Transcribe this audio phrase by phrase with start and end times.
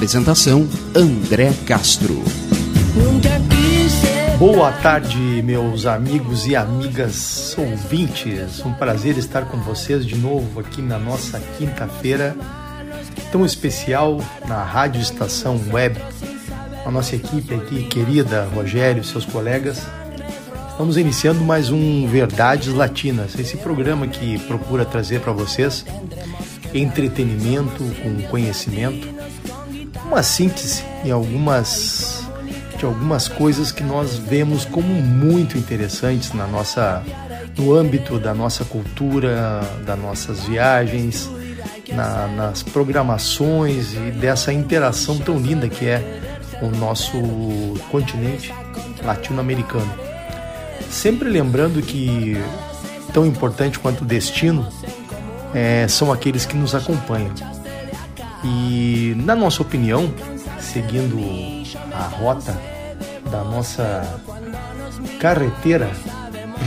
[0.00, 2.24] Apresentação André Castro.
[4.38, 8.64] Boa tarde, meus amigos e amigas ouvintes.
[8.64, 12.34] Um prazer estar com vocês de novo aqui na nossa quinta-feira
[13.30, 16.00] tão especial na Rádio Estação Web.
[16.86, 19.86] A nossa equipe aqui, querida Rogério seus colegas,
[20.70, 25.84] estamos iniciando mais um Verdades Latinas, esse programa que procura trazer para vocês
[26.72, 29.19] entretenimento com conhecimento
[30.10, 32.24] uma síntese em algumas
[32.76, 37.00] de algumas coisas que nós vemos como muito interessantes na nossa
[37.56, 41.30] no âmbito da nossa cultura, das nossas viagens,
[41.92, 46.02] na, nas programações e dessa interação tão linda que é
[46.60, 47.12] o nosso
[47.92, 48.52] continente
[49.04, 49.92] latino-americano.
[50.90, 52.36] Sempre lembrando que
[53.12, 54.66] tão importante quanto o destino
[55.54, 57.59] é, são aqueles que nos acompanham.
[58.42, 60.12] E, na nossa opinião,
[60.58, 61.18] seguindo
[61.92, 62.56] a rota
[63.30, 64.02] da nossa
[65.18, 65.90] carreteira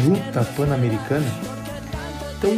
[0.05, 1.25] Ruta Pan-Americana,
[2.39, 2.51] tão,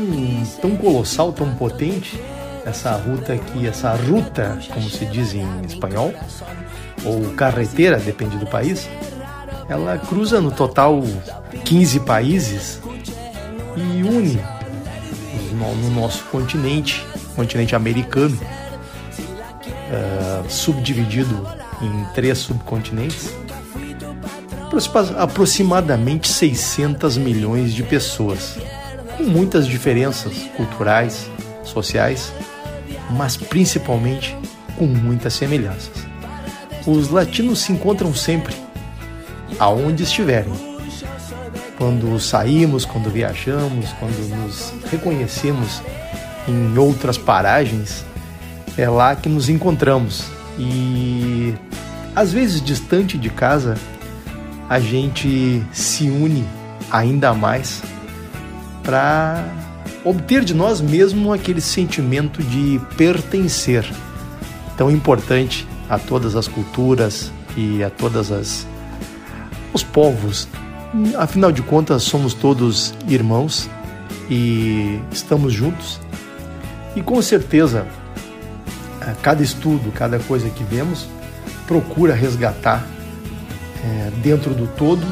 [0.61, 2.19] tão colossal, tão potente,
[2.65, 6.13] essa ruta aqui, essa ruta, como se diz em espanhol,
[7.05, 8.89] ou carreteira, depende do país,
[9.69, 11.03] ela cruza no total
[11.63, 12.81] 15 países
[13.75, 14.39] e une
[15.53, 18.37] no nosso continente, continente americano,
[19.95, 21.47] uh, subdividido
[21.81, 23.33] em três subcontinentes,
[25.17, 28.57] aproximadamente 600 milhões de pessoas,
[29.17, 31.29] com muitas diferenças culturais,
[31.63, 32.33] sociais,
[33.11, 34.35] mas principalmente
[34.77, 36.05] com muitas semelhanças.
[36.85, 38.53] Os latinos se encontram sempre
[39.57, 40.53] aonde estiverem.
[41.77, 45.81] Quando saímos, quando viajamos, quando nos reconhecemos
[46.47, 48.05] em outras paragens,
[48.77, 50.25] é lá que nos encontramos.
[50.57, 51.53] E
[52.15, 53.75] às vezes distante de casa,
[54.69, 56.45] a gente se une
[56.91, 57.81] ainda mais
[58.83, 59.43] para
[60.03, 63.85] obter de nós mesmos aquele sentimento de pertencer,
[64.77, 68.67] tão importante a todas as culturas e a todas as
[69.73, 70.47] os povos.
[71.17, 73.69] Afinal de contas, somos todos irmãos
[74.29, 75.99] e estamos juntos.
[76.95, 77.85] E com certeza
[79.21, 81.07] cada estudo, cada coisa que vemos,
[81.67, 82.85] procura resgatar
[83.83, 85.05] é, dentro do todo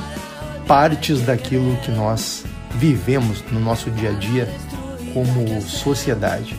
[0.68, 2.46] partes daquilo que nós
[2.76, 4.50] vivemos no nosso dia a dia
[5.14, 6.56] como sociedade.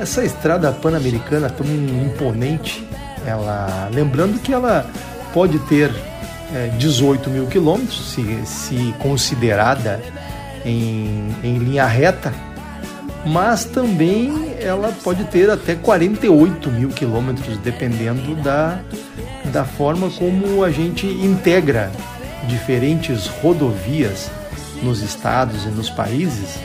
[0.00, 2.86] Essa estrada pan-americana tão imponente,
[3.26, 4.88] ela, lembrando que ela
[5.32, 5.90] pode ter
[6.54, 10.00] é, 18 mil quilômetros, se, se considerada
[10.64, 12.32] em, em linha reta,
[13.24, 18.80] mas também ela pode ter até 48 mil quilômetros, dependendo da,
[19.52, 21.90] da forma como a gente integra
[22.48, 24.30] diferentes rodovias
[24.82, 26.58] nos estados e nos países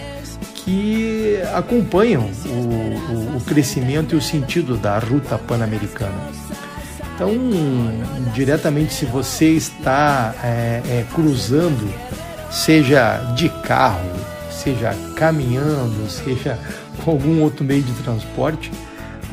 [0.64, 6.30] que acompanham o, o, o crescimento e o sentido da ruta pan-americana.
[7.16, 7.32] Então,
[8.34, 11.92] diretamente, se você está é, é, cruzando,
[12.50, 14.10] seja de carro,
[14.52, 16.58] seja caminhando, seja
[17.04, 18.72] com algum outro meio de transporte,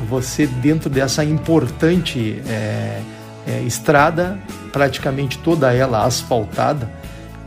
[0.07, 3.01] você dentro dessa importante é,
[3.47, 4.39] é, estrada,
[4.71, 6.89] praticamente toda ela asfaltada,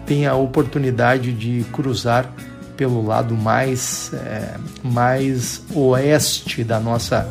[0.06, 2.30] tem a oportunidade de cruzar
[2.76, 7.28] pelo lado mais, é, mais oeste da nossa,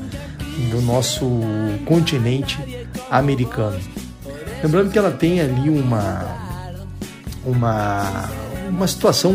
[0.72, 1.30] do nosso
[1.86, 3.80] continente americano.
[4.64, 6.26] Lembrando que ela tem ali uma,
[7.44, 8.30] uma
[8.72, 9.34] uma situação,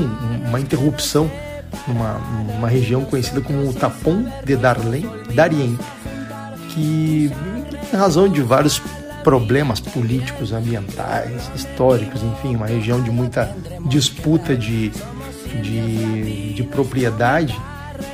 [0.48, 1.30] uma interrupção
[1.86, 5.78] numa, numa região conhecida como o Tapon de Darlen, Darien,
[6.70, 7.30] que
[7.92, 8.80] em razão de vários
[9.22, 13.52] problemas políticos, ambientais, históricos, enfim, uma região de muita
[13.88, 14.92] disputa de,
[15.62, 17.58] de, de propriedade,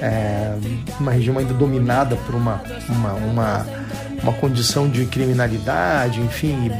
[0.00, 0.54] é,
[0.98, 3.66] uma região ainda dominada por uma, uma, uma,
[4.22, 6.70] uma condição de criminalidade, enfim,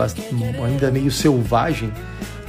[0.64, 1.92] ainda meio selvagem,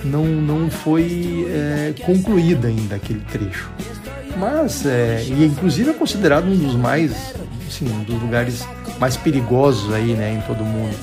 [0.05, 3.69] não, não foi é, concluída ainda aquele trecho.
[4.37, 7.11] Mas é, e inclusive é considerado um dos mais,
[7.67, 8.65] assim, um dos lugares
[8.99, 10.95] mais perigosos aí, né, em todo o mundo.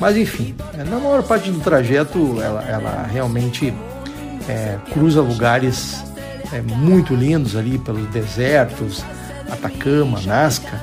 [0.00, 3.72] Mas enfim, na maior parte do trajeto ela, ela realmente
[4.48, 6.02] é, cruza lugares
[6.52, 9.04] é, muito lindos ali pelos desertos,
[9.50, 10.82] Atacama, Nazca.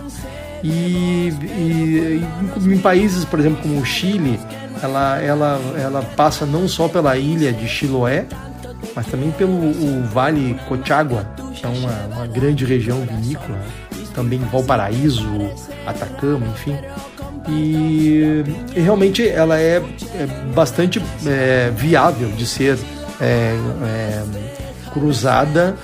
[0.64, 2.26] E, e,
[2.58, 4.40] em países, por exemplo, como o Chile,
[4.82, 8.26] ela, ela, ela passa não só pela ilha de Chiloé,
[8.96, 11.28] mas também pelo o Vale Cochagua,
[11.66, 13.60] é uma, uma grande região vinícola,
[14.14, 15.28] também Valparaíso,
[15.86, 16.78] Atacama, enfim.
[17.50, 18.44] E,
[18.76, 19.78] e realmente ela é,
[20.16, 22.78] é bastante é, viável de ser
[23.20, 23.56] é,
[23.86, 24.24] é
[24.94, 25.76] cruzada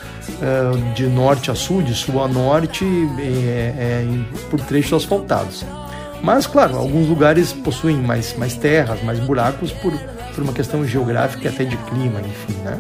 [0.42, 2.86] é, de norte a sul, de sul a norte,
[3.20, 4.06] é,
[4.50, 5.66] por trechos asfaltados.
[6.22, 9.94] Mas, claro, alguns lugares possuem mais, mais terras, mais buracos por,
[10.34, 12.80] por uma questão geográfica e até de clima, enfim, né?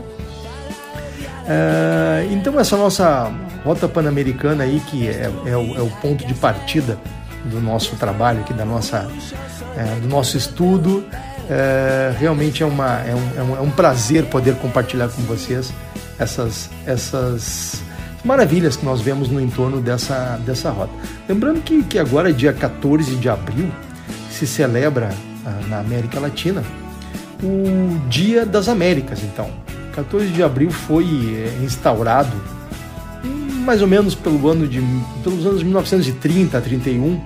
[1.48, 3.32] Uh, então essa nossa
[3.64, 7.00] rota pan-americana aí que é, é, o, é, o, ponto de partida
[7.46, 9.10] do nosso trabalho aqui da nossa
[9.78, 11.06] é, do nosso estudo
[11.50, 15.72] é, realmente é uma é um, é um, é um prazer poder compartilhar com vocês
[16.20, 17.82] essas essas
[18.26, 20.92] maravilhas que nós vemos no entorno dessa dessa rota.
[21.30, 23.72] Lembrando que, que agora dia 14 de abril
[24.30, 25.12] se celebra
[25.46, 26.62] uh, na América Latina
[27.42, 29.50] o Dia das Américas então
[29.98, 32.32] 14 de abril foi é, instaurado
[33.66, 34.80] mais ou menos pelo ano de,
[35.24, 37.20] pelos anos 1930 a 31.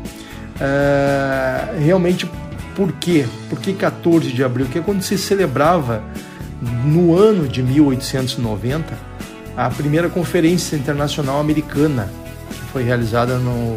[0.59, 2.27] É, realmente,
[2.73, 3.25] por quê?
[3.49, 4.65] Por que 14 de abril?
[4.71, 6.01] Que é quando se celebrava,
[6.85, 8.97] no ano de 1890,
[9.55, 12.09] a primeira Conferência Internacional Americana,
[12.49, 13.75] que foi realizada no,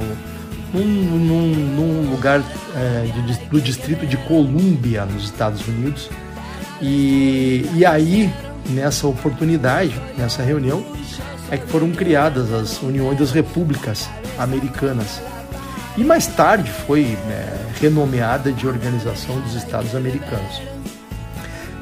[0.72, 6.08] num, num, num lugar de, do Distrito de Colômbia, nos Estados Unidos.
[6.80, 8.32] E, e aí
[8.66, 10.84] nessa oportunidade, nessa reunião,
[11.50, 14.08] é que foram criadas as Uniões das Repúblicas
[14.38, 15.20] Americanas.
[15.96, 17.46] E mais tarde foi né,
[17.80, 20.60] renomeada de Organização dos Estados Americanos.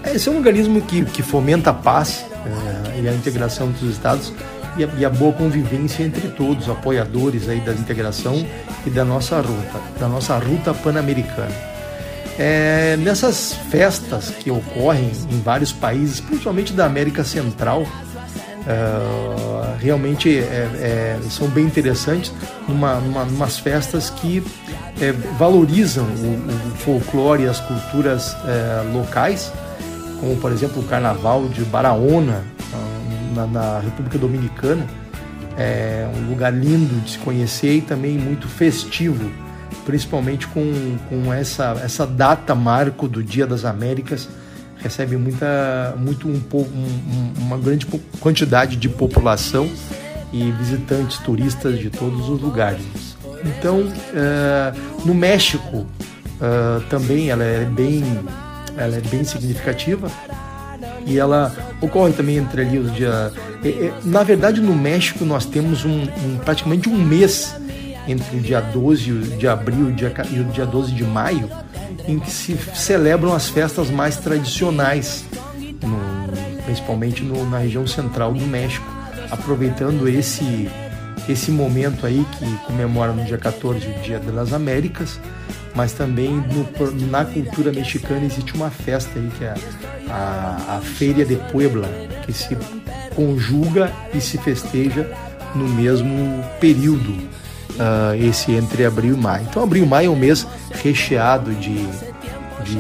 [0.05, 2.27] Esse é um organismo que, que fomenta a paz
[2.95, 4.33] é, e a integração dos Estados
[4.77, 8.47] e a, e a, boa convivência entre todos, apoiadores aí da integração
[8.85, 11.72] e da nossa ruta, da nossa ruta pan-americana.
[12.39, 17.87] É, nessas festas que ocorrem em vários países, principalmente da América Central,
[18.67, 22.33] é, realmente é, é, são bem interessantes,
[22.67, 24.43] numa, numa, numas festas que
[25.01, 29.53] é, valorizam o, o, folclore e as culturas é, locais,
[30.21, 32.43] como por exemplo o Carnaval de Barahona,
[33.35, 34.87] na, na República Dominicana.
[35.57, 39.31] É um lugar lindo de se conhecer e também muito festivo
[39.85, 44.29] principalmente com, com essa, essa data marco do Dia das Américas,
[44.79, 47.87] recebe muita, muito um, um, uma grande
[48.21, 49.71] quantidade de população
[50.33, 53.17] e visitantes turistas de todos os lugares.
[53.45, 58.03] Então, uh, no México uh, também ela é bem,
[58.77, 60.11] ela é bem significativa
[61.07, 63.33] e ela ocorre também entre ali os dias.
[64.05, 67.55] Na verdade, no México nós temos um, um praticamente um mês
[68.07, 69.95] entre o dia 12 de abril
[70.31, 71.49] e o dia 12 de maio,
[72.07, 75.25] em que se celebram as festas mais tradicionais,
[75.83, 78.87] no, principalmente no, na região central do México,
[79.31, 80.69] aproveitando esse
[81.29, 85.21] esse momento aí que comemora no dia 14 o Dia das Américas,
[85.73, 89.55] mas também no, na cultura mexicana existe uma festa aí que é
[90.11, 91.89] a, a Feira de Puebla,
[92.27, 92.57] que se
[93.15, 95.09] conjuga e se festeja
[95.55, 97.17] no mesmo período
[97.77, 99.47] uh, esse entre abril e maio.
[99.49, 100.47] Então, abril e maio é um mês
[100.83, 101.75] recheado de,
[102.65, 102.79] de,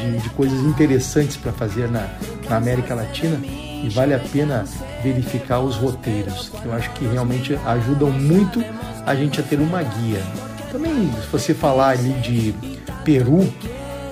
[0.00, 2.06] de, de coisas interessantes para fazer na,
[2.48, 4.64] na América Latina e vale a pena
[5.02, 8.62] verificar os roteiros, que eu acho que realmente ajudam muito
[9.06, 10.22] a gente a ter uma guia.
[10.70, 12.54] Também, se você falar ali de
[13.04, 13.52] Peru,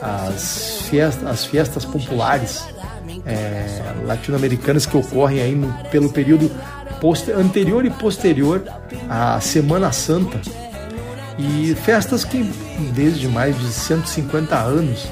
[0.00, 2.66] as festas, as festas populares
[3.26, 6.50] é, latino-americanas que ocorrem aí no, pelo período
[7.36, 8.62] anterior e posterior
[9.08, 10.40] à Semana Santa
[11.38, 12.42] e festas que
[12.94, 15.06] desde mais de 150 anos,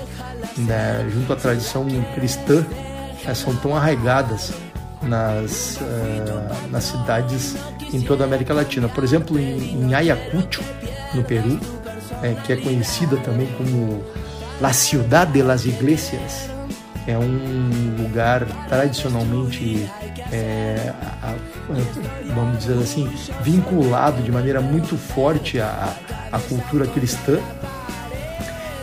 [0.59, 2.67] né, junto à tradição cristã,
[3.25, 4.53] né, são tão arraigadas
[5.03, 7.55] nas, uh, nas cidades
[7.93, 8.89] em toda a América Latina.
[8.89, 10.63] Por exemplo, em, em Ayacucho,
[11.15, 11.59] no Peru,
[12.23, 14.03] é, que é conhecida também como
[14.61, 16.51] La Ciudad de las Iglesias,
[17.07, 19.89] é um lugar tradicionalmente,
[20.33, 21.35] é, a, a,
[22.35, 23.09] vamos dizer assim,
[23.43, 25.95] vinculado de maneira muito forte à,
[26.33, 27.39] à cultura cristã.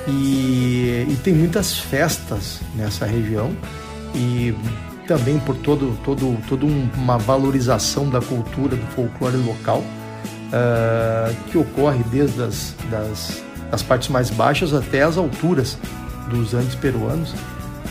[0.07, 3.55] E, e, tem muitas festas nessa região
[4.13, 4.53] e
[5.07, 12.03] também por todo, todo, toda uma valorização da cultura, do folclore local, uh, que ocorre
[12.11, 15.77] desde as das, das partes mais baixas até as alturas
[16.29, 17.33] dos Andes peruanos,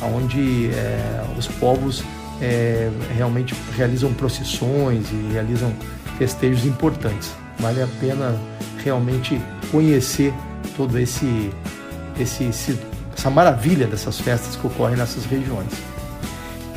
[0.04, 2.02] onde é, os povos
[2.40, 5.72] é, realmente realizam procissões e realizam
[6.18, 7.32] festejos importantes.
[7.58, 8.36] Vale a pena
[8.82, 9.40] realmente
[9.70, 10.32] conhecer
[10.76, 11.50] todo esse,
[12.18, 12.78] esse, esse
[13.16, 15.70] essa maravilha dessas festas que ocorrem nessas regiões.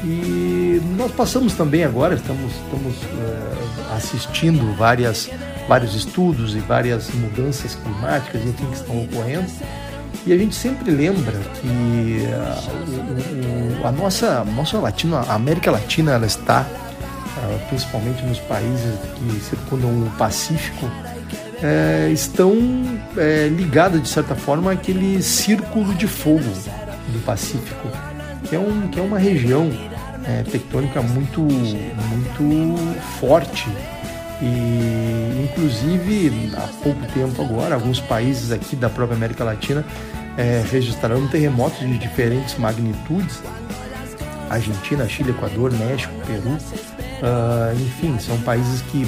[0.03, 5.29] E nós passamos também agora, estamos, estamos é, assistindo várias,
[5.67, 9.47] vários estudos e várias mudanças climáticas, enfim, que estão ocorrendo.
[10.25, 16.13] E a gente sempre lembra que a, a, a nossa, nossa Latina, a América Latina,
[16.13, 20.89] ela está, uh, principalmente nos países que circundam o Pacífico,
[21.61, 22.53] é, estão
[23.17, 27.87] é, ligadas, de certa forma, àquele círculo de fogo do Pacífico,
[28.49, 29.71] que é, um, que é uma região
[30.25, 33.69] é, tectônica muito, muito forte
[34.41, 39.85] e inclusive há pouco tempo agora alguns países aqui da própria América Latina
[40.37, 43.41] é, registraram terremotos de diferentes magnitudes.
[44.49, 46.49] Argentina, Chile, Equador, México, Peru.
[46.51, 49.07] Uh, enfim, são países que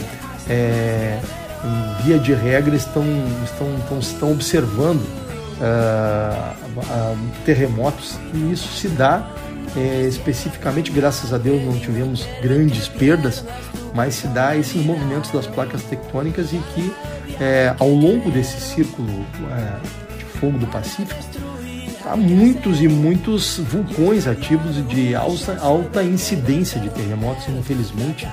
[0.50, 1.20] é,
[1.64, 3.04] em via de regra estão,
[3.44, 8.18] estão, estão, estão observando uh, uh, terremotos.
[8.34, 9.28] E isso se dá
[9.76, 13.44] é, especificamente, graças a Deus, não tivemos grandes perdas,
[13.94, 16.94] mas se dá esses movimentos das placas tectônicas e que
[17.40, 21.16] é, ao longo desse círculo é, de fogo do Pacífico
[22.06, 28.28] há muitos e muitos vulcões ativos de alta, alta incidência de terremotos, infelizmente.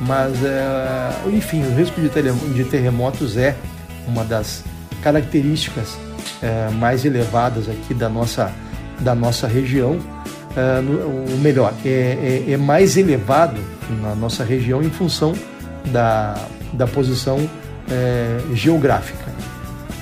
[0.00, 3.56] Mas, é, enfim, o risco de terremotos é
[4.06, 4.62] uma das
[5.02, 5.96] características
[6.42, 8.52] é, mais elevadas aqui da nossa,
[9.00, 9.98] da nossa região
[10.56, 13.60] uh, o melhor, é, é, é, mais elevado
[14.02, 15.34] na nossa região em função
[15.86, 16.34] da,
[16.72, 17.48] da posição
[17.90, 19.24] é, geográfica.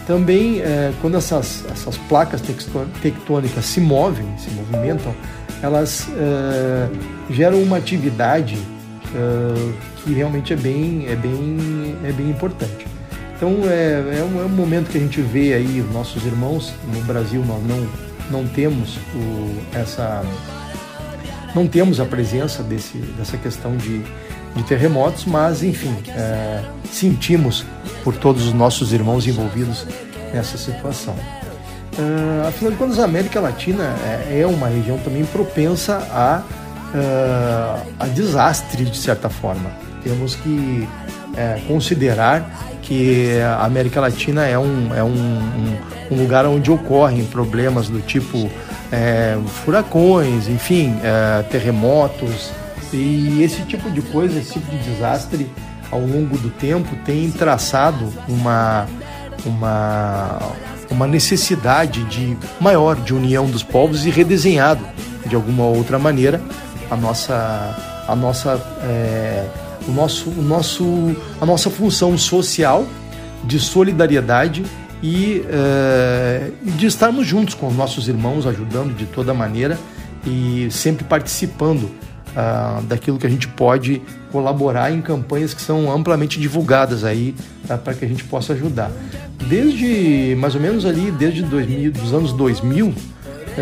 [0.07, 2.43] Também, é, quando essas, essas placas
[3.03, 5.15] tectônicas se movem, se movimentam,
[5.63, 6.89] elas é,
[7.31, 8.59] geram uma atividade
[10.03, 12.85] que realmente é bem, é bem, é bem importante.
[13.37, 16.73] Então é, é, um, é um momento que a gente vê aí os nossos irmãos
[16.93, 17.87] no Brasil nós não
[18.31, 20.23] não temos o, essa
[21.55, 24.03] não temos a presença desse, dessa questão de,
[24.57, 27.65] de terremotos, mas enfim, é, sentimos
[28.03, 29.87] por todos os nossos irmãos envolvidos
[30.33, 31.15] nessa situação.
[31.97, 33.95] Uh, afinal de contas, a América Latina
[34.29, 36.43] é, é uma região também propensa a,
[36.93, 39.71] uh, a desastre, de certa forma.
[40.03, 40.89] Temos que
[41.37, 42.45] é, considerar
[42.85, 45.77] que a América Latina é um, é um, um,
[46.13, 48.51] um lugar onde ocorrem problemas do tipo
[48.93, 52.51] é, furacões, enfim, é, terremotos.
[52.93, 55.51] E esse tipo de coisa, esse tipo de desastre
[55.91, 58.87] ao longo do tempo tem traçado uma,
[59.45, 60.39] uma,
[60.91, 64.85] uma necessidade de maior de união dos povos e redesenhado
[65.27, 66.41] de alguma outra maneira
[66.91, 69.47] a nossa, a nossa é,
[69.89, 72.87] o nosso, o nosso, a nossa função social
[73.45, 74.65] de solidariedade
[75.03, 79.79] e uh, de estarmos juntos com os nossos irmãos, ajudando de toda maneira
[80.27, 84.01] e sempre participando uh, daquilo que a gente pode
[84.33, 88.91] colaborar em campanhas que são amplamente divulgadas aí uh, para que a gente possa ajudar.
[89.47, 93.14] Desde mais ou menos ali, desde 2000, dos anos 2000, é,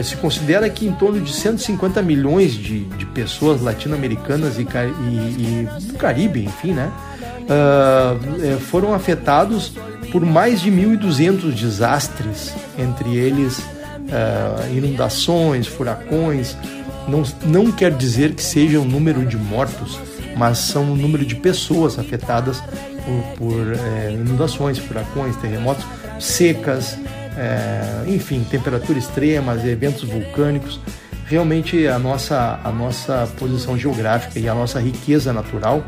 [0.02, 5.92] se considera que em torno de 150 milhões de, de pessoas latino-americanas e, e, e,
[5.98, 6.90] Caribe, enfim, né,
[7.42, 9.74] uh, foram afetados
[10.10, 16.56] por mais de 1.200 desastres, entre eles uh, inundações, furacões.
[17.08, 19.98] Não, não quer dizer que seja o número de mortos,
[20.36, 22.62] mas são o número de pessoas afetadas
[23.04, 25.84] por, por é, inundações, furacões, terremotos,
[26.20, 26.96] secas,
[27.36, 30.80] é, enfim, temperaturas extremas, eventos vulcânicos.
[31.26, 35.82] Realmente a nossa, a nossa posição geográfica e a nossa riqueza natural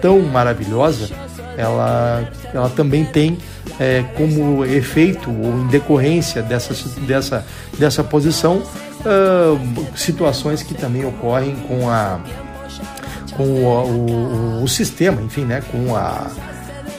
[0.00, 1.10] tão maravilhosa,
[1.56, 3.36] ela, ela também tem
[3.78, 7.46] é, como efeito ou em decorrência dessa, dessa,
[7.78, 8.62] dessa posição
[9.06, 12.20] uh, situações que também ocorrem com a
[13.36, 16.26] com o, o, o sistema, enfim, né, com a,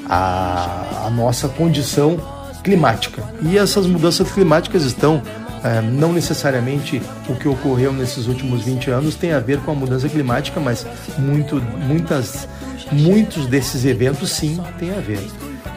[0.07, 2.19] a, a nossa condição
[2.67, 3.23] climática.
[3.41, 5.21] E essas mudanças climáticas estão
[5.63, 9.73] é, não necessariamente o que ocorreu nesses últimos 20 anos tem a ver com a
[9.73, 10.85] mudança climática, mas
[11.17, 12.45] muito, muitas,
[12.91, 15.25] muitos desses eventos sim têm a ver.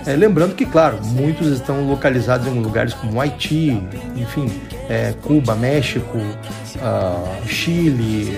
[0.05, 3.81] É, lembrando que, claro, muitos estão localizados em lugares como Haiti,
[4.17, 4.51] enfim,
[4.89, 8.37] é, Cuba, México, uh, Chile,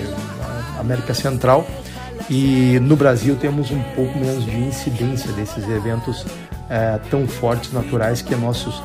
[0.79, 1.65] América Central
[2.29, 6.23] e no Brasil temos um pouco menos de incidência desses eventos
[6.69, 8.81] é, tão fortes naturais que nossos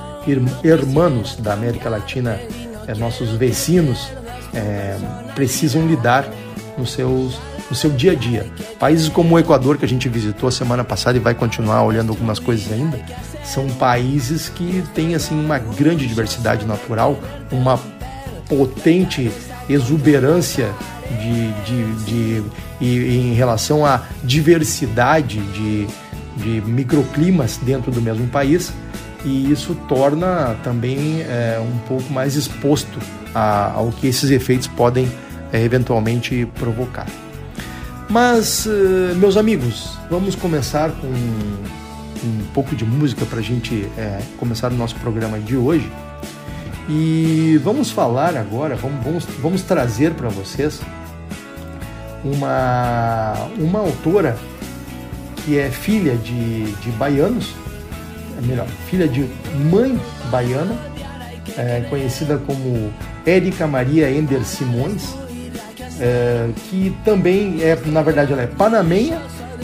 [0.62, 2.38] irmãos da América Latina,
[2.86, 4.10] é, nossos vecinos,
[4.54, 4.96] é,
[5.34, 6.28] precisam lidar
[6.76, 7.38] nos seus,
[7.70, 8.46] no seu dia a dia.
[8.78, 12.10] Países como o Equador, que a gente visitou a semana passada e vai continuar olhando
[12.10, 12.98] algumas coisas ainda,
[13.44, 17.18] são países que têm assim uma grande diversidade natural,
[17.50, 17.78] uma
[18.48, 19.30] potente
[19.68, 20.72] exuberância
[21.20, 22.42] de, de, de,
[22.80, 25.86] de em relação à diversidade de,
[26.38, 28.72] de microclimas dentro do mesmo país
[29.24, 32.98] e isso torna também é, um pouco mais exposto
[33.34, 35.10] a, ao que esses efeitos podem
[35.52, 37.06] é, eventualmente provocar.
[38.08, 44.20] Mas, uh, meus amigos, vamos começar com um pouco de música para a gente é,
[44.38, 45.90] começar o nosso programa de hoje.
[46.88, 50.80] E vamos falar agora, vamos, vamos, vamos trazer para vocês
[52.24, 54.38] uma, uma autora
[55.48, 57.54] que é filha de, de baianos,
[58.36, 59.26] é melhor, filha de
[59.70, 59.98] mãe
[60.30, 60.76] baiana,
[61.56, 62.92] é, conhecida como
[63.24, 65.14] Érica Maria Ender Simões,
[65.98, 69.22] é, que também é, na verdade, ela é panamenha,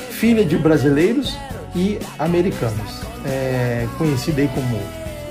[0.08, 1.36] filha de brasileiros
[1.76, 3.02] e americanos.
[3.26, 4.80] É, conhecida aí como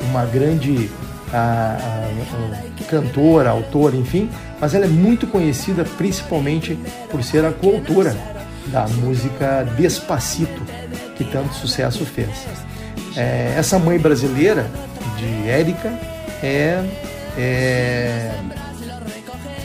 [0.08, 0.92] uma grande
[1.34, 4.30] a, a, a, cantora, autora, enfim,
[4.62, 6.78] mas ela é muito conhecida principalmente
[7.10, 8.16] por ser a coautora
[8.68, 10.62] da música Despacito,
[11.16, 12.30] que tanto sucesso fez.
[13.16, 14.70] É, essa mãe brasileira
[15.18, 15.94] de Érica
[16.42, 16.84] é,
[17.38, 18.32] é,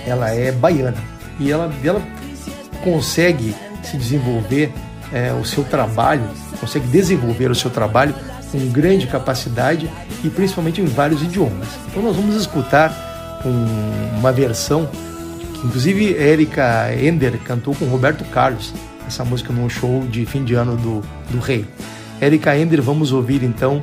[0.06, 0.96] ela é baiana
[1.38, 2.02] e ela, ela
[2.82, 4.72] consegue se desenvolver
[5.12, 6.28] é, o seu trabalho,
[6.60, 8.14] consegue desenvolver o seu trabalho
[8.50, 9.90] com grande capacidade
[10.24, 11.68] e principalmente em vários idiomas.
[11.86, 14.86] Então nós vamos escutar um, uma versão
[15.54, 18.72] que inclusive Erika Ender cantou com Roberto Carlos
[19.08, 21.66] essa música num show de fim de ano do, do Rei.
[22.20, 23.80] Erika Ender, vamos ouvir então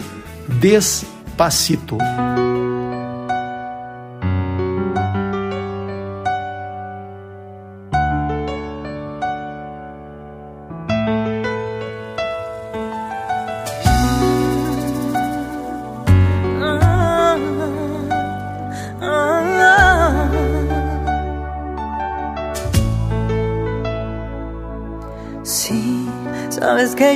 [0.48, 1.98] Despacito.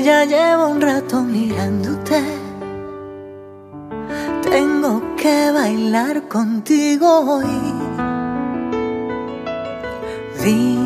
[0.04, 2.22] Ya llevo un rato mirándote.
[4.50, 7.74] Tengo que bailar contigo hoy.
[10.42, 10.78] Vi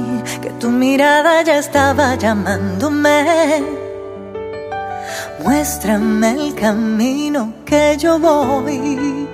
[0.42, 3.64] que tu mirada ya estaba llamándome.
[5.44, 9.28] Muéstrame el camino que yo voy.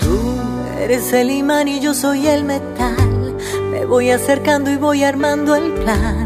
[0.00, 0.18] Tú
[0.80, 3.36] eres el imán y yo soy el metal.
[3.70, 6.25] Me voy acercando y voy armando el plan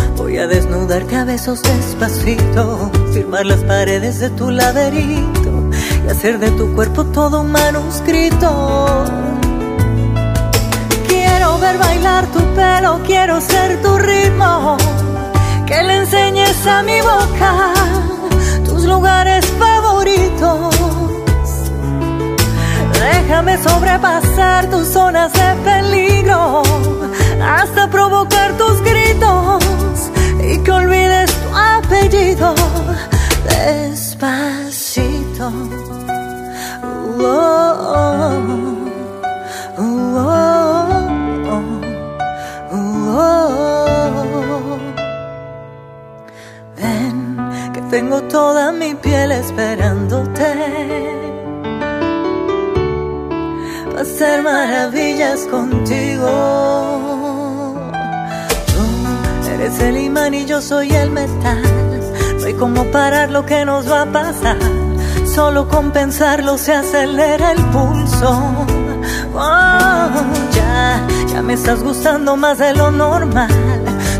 [0.31, 5.69] Voy a desnudarte a besos despacito, firmar las paredes de tu laberinto
[6.05, 9.03] y hacer de tu cuerpo todo un manuscrito.
[11.05, 14.77] Quiero ver bailar tu pelo, quiero ser tu ritmo,
[15.65, 17.73] que le enseñes a mi boca
[18.63, 20.73] tus lugares favoritos.
[22.93, 26.63] Déjame sobrepasar tus zonas de peligro
[27.43, 29.70] hasta provocar tus gritos
[30.39, 32.55] y que olvides tu apellido
[33.47, 35.51] despacito.
[46.77, 47.37] Ven,
[47.73, 50.51] que tengo toda mi piel esperándote.
[53.99, 57.20] Hacer maravillas contigo.
[59.61, 61.61] Eres el imán y yo soy el metal.
[62.39, 64.57] No hay como parar lo que nos va a pasar.
[65.23, 68.41] Solo con pensarlo se acelera el pulso.
[69.35, 70.09] Oh,
[70.51, 73.51] ya, ya me estás gustando más de lo normal.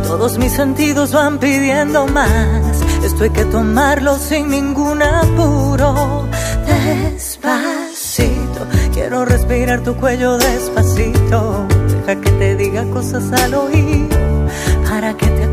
[0.04, 2.84] Todos mis sentidos van pidiendo más.
[3.04, 6.28] Esto hay que tomarlo sin ningún apuro.
[6.68, 14.31] Despacito, quiero respirar tu cuello despacito deja que te diga cosas al oído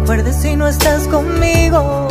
[0.08, 2.08] acuerdes si no estás conmigo.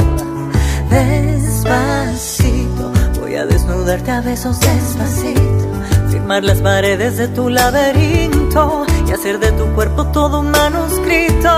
[0.87, 5.65] Despacito, voy a desnudarte a besos despacito,
[6.07, 11.49] firmar las paredes de tu laberinto y hacer de tu cuerpo todo un manuscrito.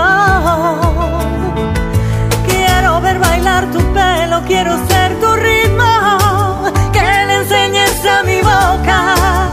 [2.48, 9.50] Quiero ver bailar tu pelo, quiero ser tu ritmo, que le enseñes a mi boca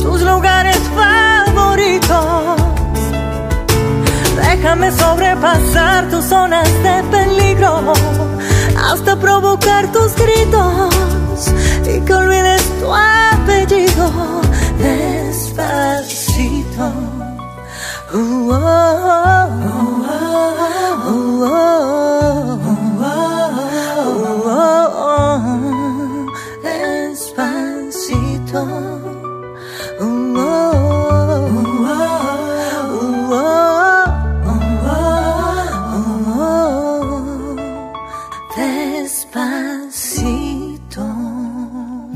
[0.00, 2.59] tus lugares favoritos.
[4.62, 7.94] Déjame sobrepasar tus zonas de peligro
[8.76, 11.48] hasta provocar tus gritos
[11.86, 14.42] y que olvides tu apellido
[14.78, 16.12] despacito.
[18.12, 18.58] Uh, oh,
[21.06, 22.49] oh,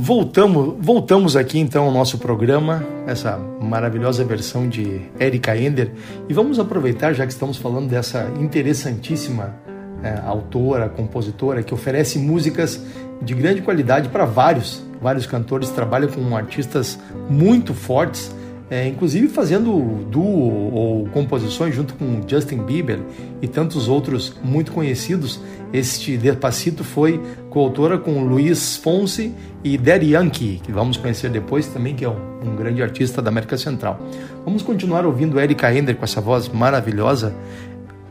[0.06, 5.92] Voltamos, voltamos aqui então ao nosso programa, essa maravilhosa versão de Erika Ender,
[6.28, 9.54] e vamos aproveitar, já que estamos falando dessa interessantíssima
[10.02, 12.84] é, autora, compositora, que oferece músicas
[13.22, 16.98] de grande qualidade para vários, vários cantores, trabalha com artistas
[17.30, 18.30] muito fortes
[18.70, 22.98] é, inclusive fazendo duo ou composições junto com Justin Bieber
[23.42, 25.40] e tantos outros muito conhecidos.
[25.72, 31.94] Este Despacito foi coautora com Luiz Fonsi e Daddy Yankee, que vamos conhecer depois também,
[31.94, 33.98] que é um, um grande artista da América Central.
[34.44, 37.34] Vamos continuar ouvindo Erika Ender com essa voz maravilhosa.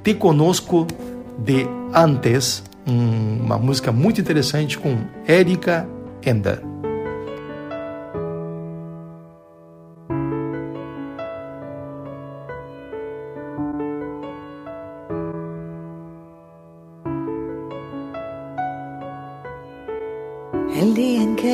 [0.03, 0.85] Te Conosco
[1.39, 5.87] de Antes, um, uma música muito interessante com Erika
[6.25, 6.72] Ender.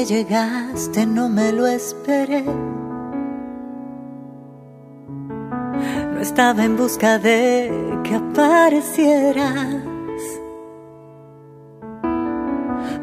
[0.09, 2.43] Llegaste no me lo esperé.
[6.13, 7.71] No estaba en busca de
[8.03, 9.83] que aparecieras.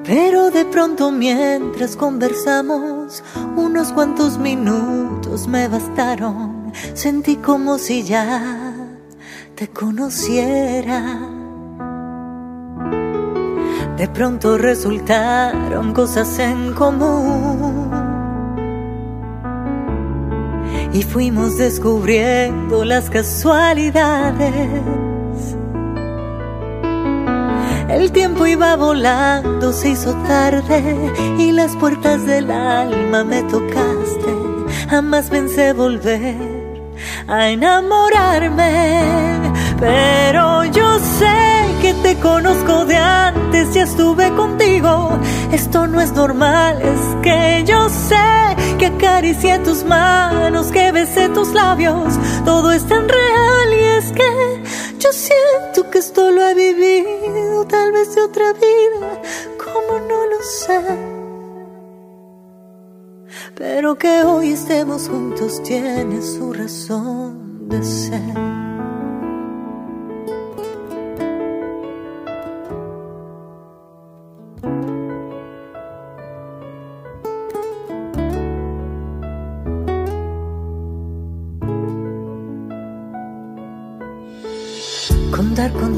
[0.02, 3.22] Pero de pronto mientras conversamos,
[3.56, 6.72] unos cuantos minutos me bastaron.
[6.94, 8.74] Sentí como si ya
[9.54, 11.35] te conociera.
[13.96, 17.90] De pronto resultaron cosas en común.
[20.92, 24.70] Y fuimos descubriendo las casualidades.
[27.88, 30.82] El tiempo iba volando, se hizo tarde
[31.38, 34.34] y las puertas del alma me tocaste.
[34.90, 36.36] Jamás pensé volver
[37.28, 39.00] a enamorarme,
[39.80, 41.55] pero yo sé
[41.86, 45.10] que te conozco de antes y estuve contigo.
[45.52, 51.52] Esto no es normal, es que yo sé que acaricié tus manos, que besé tus
[51.52, 52.14] labios.
[52.44, 54.62] Todo es tan real y es que
[54.98, 59.22] yo siento que esto lo he vivido, tal vez de otra vida,
[59.64, 60.80] como no lo sé.
[63.54, 68.55] Pero que hoy estemos juntos tiene su razón de ser.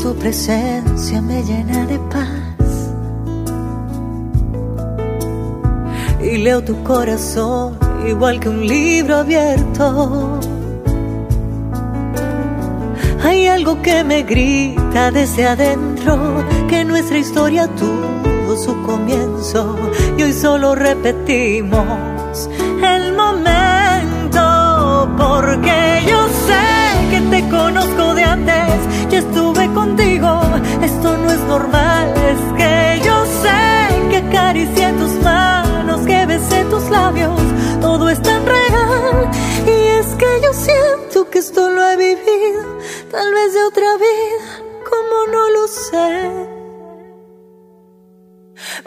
[0.09, 2.73] Tu presencia me llena de paz.
[6.19, 10.41] Y leo tu corazón igual que un libro abierto.
[13.23, 16.15] Hay algo que me grita desde adentro,
[16.71, 19.77] que nuestra historia tuvo su comienzo
[20.17, 22.49] y hoy solo repetimos
[22.95, 24.43] el momento
[25.19, 26.78] porque yo sé
[27.51, 28.75] conozco de antes
[29.11, 30.41] ya estuve contigo.
[30.83, 33.59] Esto no es normal, es que yo sé
[34.11, 37.41] que acaricié tus manos, que besé tus labios,
[37.81, 39.31] todo es tan real.
[39.67, 42.79] Y es que yo siento que esto lo he vivido,
[43.11, 46.31] tal vez de otra vida, como no lo sé.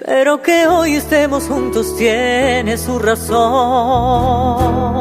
[0.05, 5.00] Pero que hoy estemos juntos tiene su razón.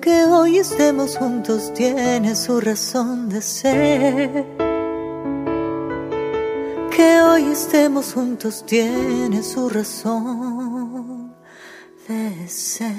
[0.00, 4.46] Que hoy estemos juntos tiene su razón de ser.
[6.96, 11.34] Que hoy estemos juntos tiene su razón
[12.08, 12.94] de ser.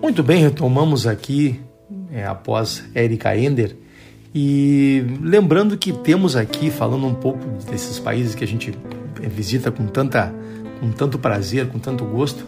[0.00, 1.60] Muito bem, retomamos aqui
[2.10, 3.76] é, após Erika Ender
[4.34, 8.76] e lembrando que temos aqui, falando um pouco desses países que a gente
[9.20, 10.32] visita com, tanta,
[10.80, 12.44] com tanto prazer, com tanto gosto,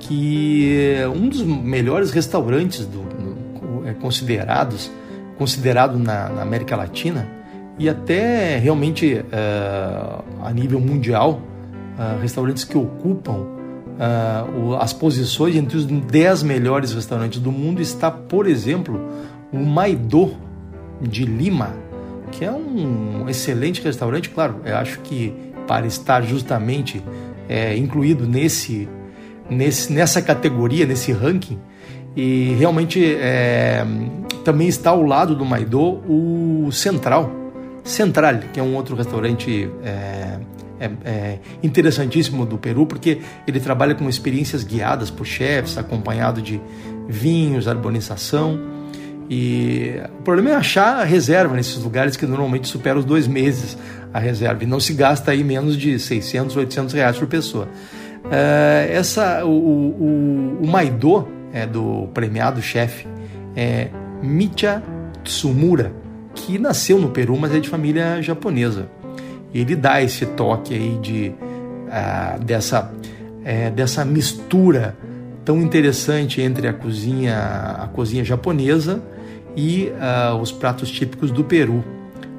[0.00, 4.90] que um dos melhores restaurantes do, no, é considerados
[5.38, 7.26] considerado na, na, América Latina
[7.78, 11.40] e até realmente uh, a nível mundial,
[12.20, 13.54] restaurantes que ocupam
[14.80, 19.00] as posições entre os 10 melhores restaurantes do mundo está, por exemplo,
[19.52, 20.32] o Maidô,
[21.00, 21.74] de Lima,
[22.30, 25.32] que é um excelente restaurante, claro, eu acho que
[25.66, 27.02] para estar justamente
[27.48, 28.88] é, incluído nesse,
[29.48, 31.58] nesse, nessa categoria, nesse ranking,
[32.16, 33.84] e realmente é,
[34.44, 37.30] também está ao lado do Maidô o Central,
[37.82, 40.38] Central, que é um outro restaurante é,
[40.80, 46.60] é, é, interessantíssimo do Peru, porque ele trabalha com experiências guiadas por chefs, acompanhado de
[47.08, 48.73] vinhos, arborização.
[49.28, 53.76] E o problema é achar a reserva nesses lugares que normalmente supera os dois meses
[54.12, 57.66] a reserva e não se gasta aí menos de 600, 800 reais por pessoa.
[58.24, 63.06] Uh, essa, o, o, o Maido é do premiado chefe
[63.56, 63.88] é
[64.22, 64.82] Micha
[65.22, 65.92] Tsumura,
[66.34, 68.88] que nasceu no Peru, mas é de família japonesa.
[69.52, 72.92] Ele dá esse toque aí de, uh, dessa,
[73.44, 74.96] é, dessa mistura
[75.44, 77.38] tão interessante entre a cozinha,
[77.78, 79.02] a cozinha japonesa
[79.56, 81.84] e uh, os pratos típicos do Peru,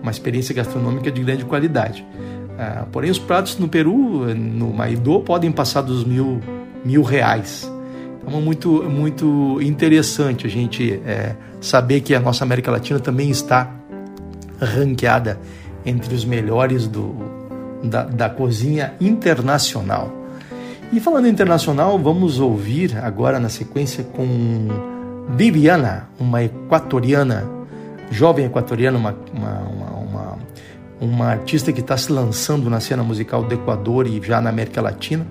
[0.01, 2.05] uma experiência gastronômica de grande qualidade.
[2.55, 6.41] Uh, porém, os pratos no Peru, no Maidô, podem passar dos mil,
[6.83, 7.69] mil reais.
[8.21, 13.29] Então, é muito, muito interessante a gente é, saber que a nossa América Latina também
[13.29, 13.69] está
[14.59, 15.39] ranqueada
[15.85, 17.15] entre os melhores do,
[17.83, 20.11] da, da cozinha internacional.
[20.91, 24.94] E falando internacional, vamos ouvir agora na sequência com
[25.29, 27.49] Viviana, uma equatoriana,
[28.11, 29.59] jovem equatoriana, uma, uma,
[29.99, 30.37] uma,
[31.01, 34.81] uma artista que está se lançando na cena musical do Equador e já na América
[34.81, 35.25] Latina,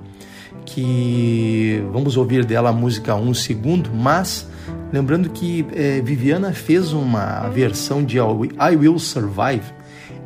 [0.65, 4.49] que vamos ouvir dela a música Um Segundo, mas
[4.93, 9.73] lembrando que é, Viviana fez uma versão de I Will Survive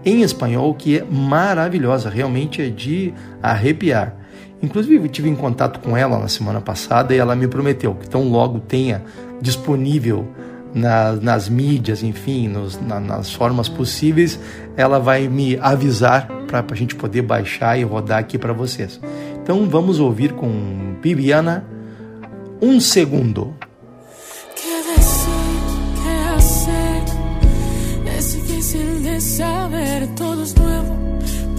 [0.05, 4.15] em espanhol que é maravilhosa, realmente é de arrepiar.
[4.61, 8.29] Inclusive, tive em contato com ela na semana passada e ela me prometeu que tão
[8.29, 9.03] logo tenha
[9.41, 10.29] disponível
[10.75, 14.39] na, nas mídias, enfim, nos, na, nas formas possíveis,
[14.77, 19.01] ela vai me avisar para a gente poder baixar e rodar aqui para vocês.
[19.43, 21.65] Então vamos ouvir com Viviana
[22.61, 23.55] um segundo.
[29.21, 30.97] saber, todo es nuevo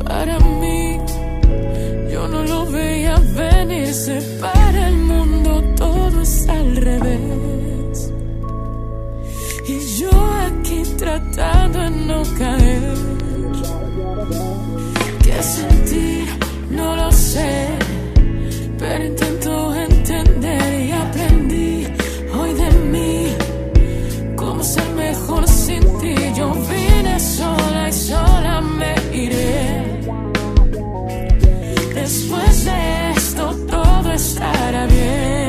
[0.03, 0.99] para mí.
[2.11, 7.68] Yo no lo veía venir, se para el mundo, todo es al revés.
[9.71, 10.09] Y yo
[10.47, 12.95] aquí tratando de no caer.
[15.23, 16.25] ¿Qué sentir?
[16.71, 17.67] No lo sé,
[18.79, 21.87] pero intento entender y aprendí
[22.35, 23.35] hoy de mí
[24.35, 26.15] cómo ser mejor sin ti.
[26.35, 28.93] Yo vine sola y sola me
[29.25, 29.99] iré.
[31.93, 35.48] Después de esto todo estará bien.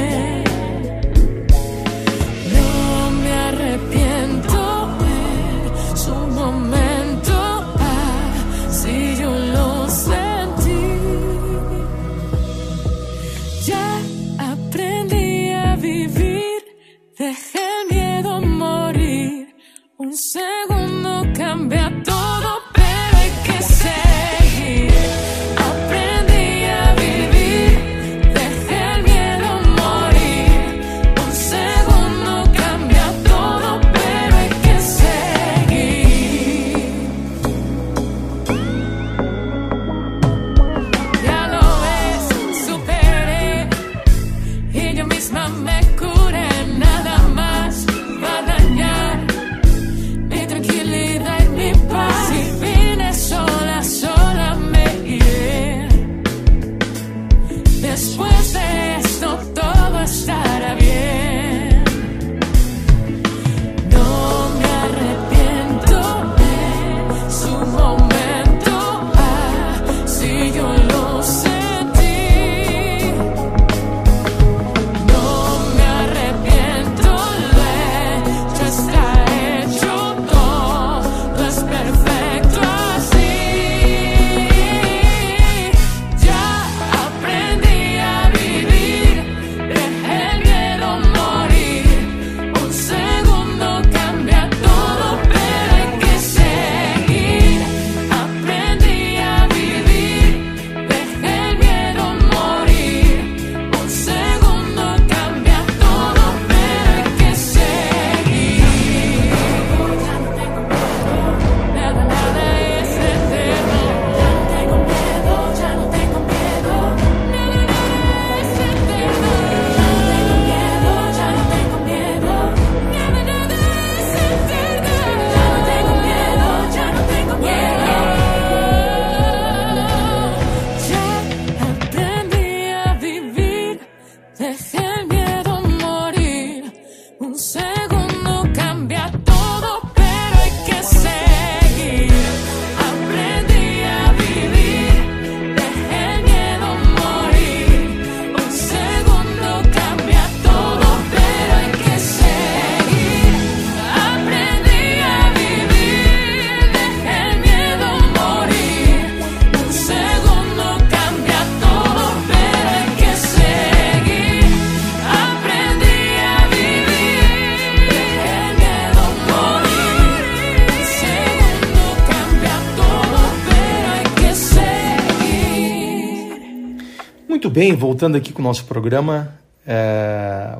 [177.60, 179.34] Bem, voltando aqui com o nosso programa,
[179.66, 180.56] é,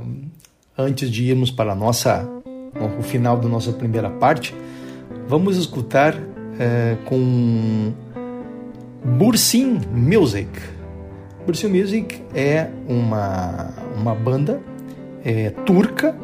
[0.77, 2.29] antes de irmos para nossa,
[2.99, 4.55] o final da nossa primeira parte,
[5.27, 6.15] vamos escutar
[6.59, 7.91] é, com
[9.03, 10.51] Bursin Music.
[11.47, 14.61] Bursin Music é uma, uma banda
[15.25, 16.15] é, turca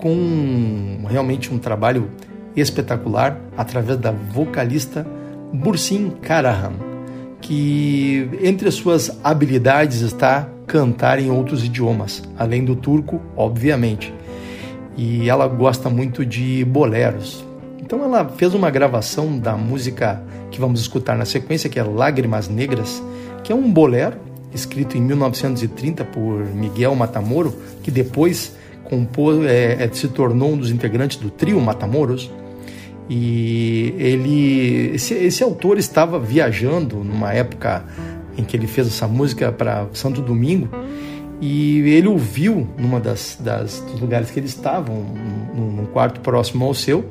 [0.00, 2.10] com realmente um trabalho
[2.56, 5.06] espetacular através da vocalista
[5.52, 6.87] Bursin Karahan
[7.40, 14.12] que entre as suas habilidades está cantar em outros idiomas, além do turco, obviamente.
[14.96, 17.44] E ela gosta muito de boleros.
[17.78, 22.48] Então ela fez uma gravação da música que vamos escutar na sequência, que é Lágrimas
[22.48, 23.02] Negras,
[23.42, 24.16] que é um bolero
[24.52, 30.70] escrito em 1930 por Miguel Matamoros, que depois compôs, é, é, se tornou um dos
[30.70, 32.30] integrantes do trio Matamoros.
[33.08, 37.84] E ele, esse, esse autor estava viajando numa época
[38.36, 40.68] em que ele fez essa música para Santo Domingo
[41.40, 45.04] e ele ouviu numa das, das dos lugares que eles estavam,
[45.54, 47.04] num, num quarto próximo ao seu,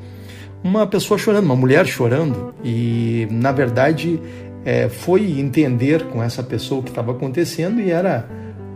[0.63, 2.53] uma pessoa chorando, uma mulher chorando.
[2.63, 4.19] E na verdade
[4.65, 8.27] é, foi entender com essa pessoa o que estava acontecendo e era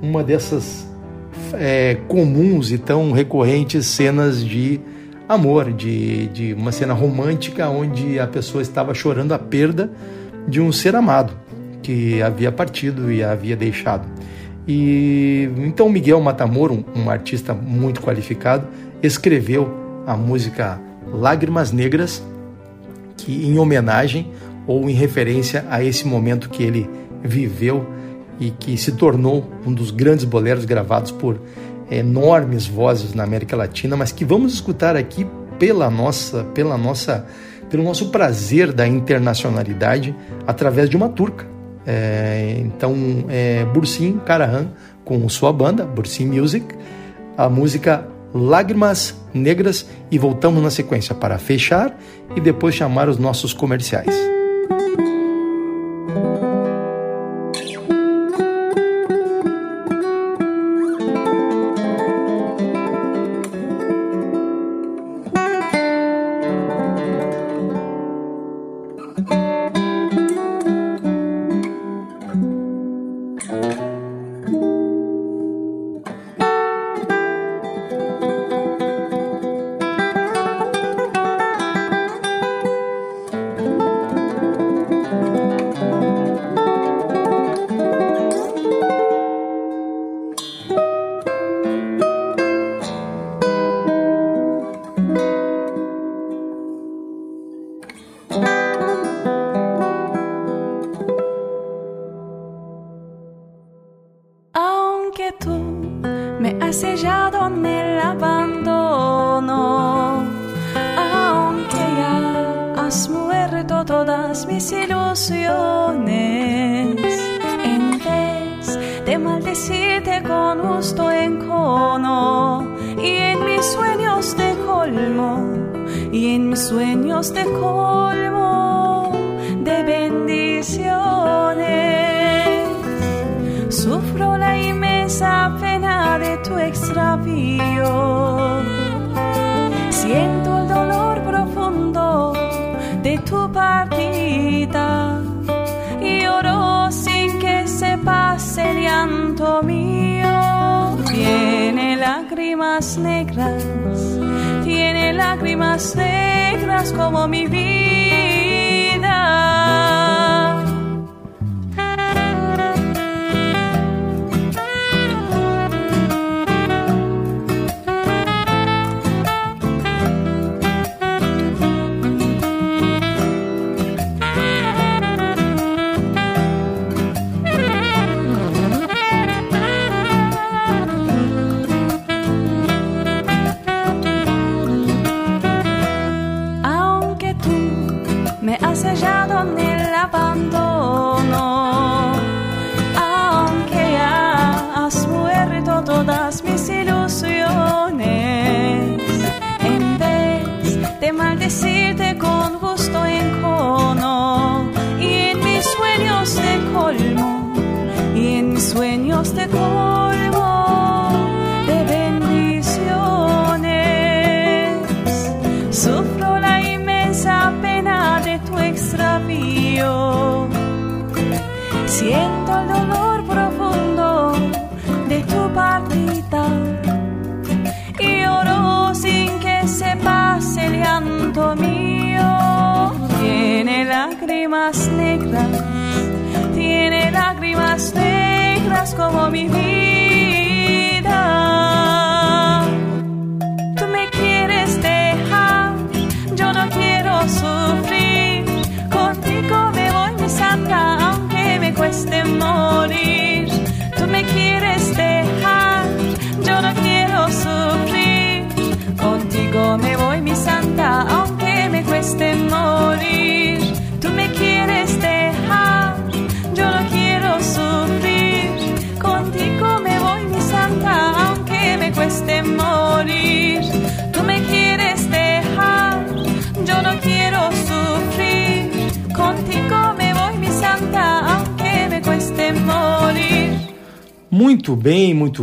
[0.01, 0.89] uma dessas
[1.53, 4.79] é, comuns e tão recorrentes cenas de
[5.33, 9.91] amor, de, de uma cena romântica onde a pessoa estava chorando a perda
[10.47, 11.33] de um ser amado
[11.81, 14.07] que havia partido e havia deixado.
[14.67, 18.67] E então Miguel Matamoro, um, artista muito qualificado,
[19.01, 19.73] escreveu
[20.05, 20.79] a música
[21.11, 22.23] Lágrimas Negras,
[23.17, 24.31] que em homenagem
[24.67, 26.89] ou em referência a esse momento que ele
[27.23, 27.85] viveu
[28.39, 31.39] e que se tornou um dos grandes boleros gravados por
[31.91, 35.27] enormes vozes na América Latina, mas que vamos escutar aqui
[35.59, 37.25] pela nossa, pela nossa,
[37.69, 40.15] pelo nosso prazer da internacionalidade
[40.47, 41.45] através de uma turca.
[41.85, 42.95] É, então,
[43.27, 44.69] é, Bursin Karahan
[45.03, 46.65] com sua banda Bursin Music,
[47.37, 51.97] a música Lágrimas Negras e voltamos na sequência para fechar
[52.35, 54.40] e depois chamar os nossos comerciais.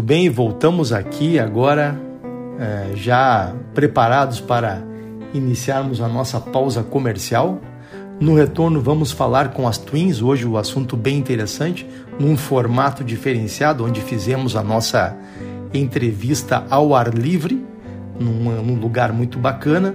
[0.09, 0.31] Bem.
[0.31, 1.95] Voltamos aqui agora,
[2.59, 4.83] é, já preparados para
[5.35, 7.61] iniciarmos a nossa pausa comercial.
[8.19, 10.23] No retorno, vamos falar com as Twins.
[10.23, 11.87] Hoje, o assunto bem interessante,
[12.19, 15.15] num formato diferenciado, onde fizemos a nossa
[15.75, 17.63] entrevista ao ar livre,
[18.19, 19.95] num, num lugar muito bacana.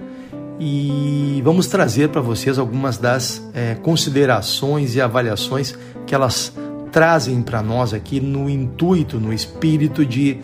[0.60, 6.54] E vamos trazer para vocês algumas das é, considerações e avaliações que elas
[6.94, 10.40] trazem para nós aqui no intuito, no espírito de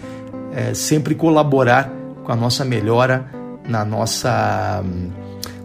[0.51, 1.89] é, sempre colaborar
[2.25, 3.39] com a nossa melhora
[3.69, 5.09] na nossa hum,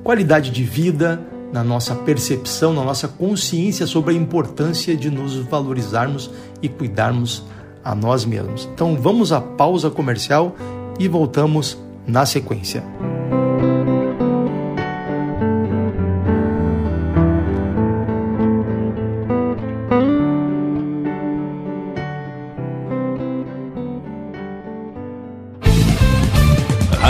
[0.05, 1.21] qualidade de vida,
[1.51, 6.31] na nossa percepção, na nossa consciência sobre a importância de nos valorizarmos
[6.61, 7.45] e cuidarmos
[7.83, 8.69] a nós mesmos.
[8.75, 10.55] Então vamos à pausa comercial
[10.99, 12.85] e voltamos na sequência.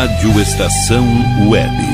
[0.05, 1.07] Rádio Estação
[1.49, 1.94] Web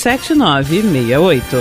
[0.01, 1.57] 7968.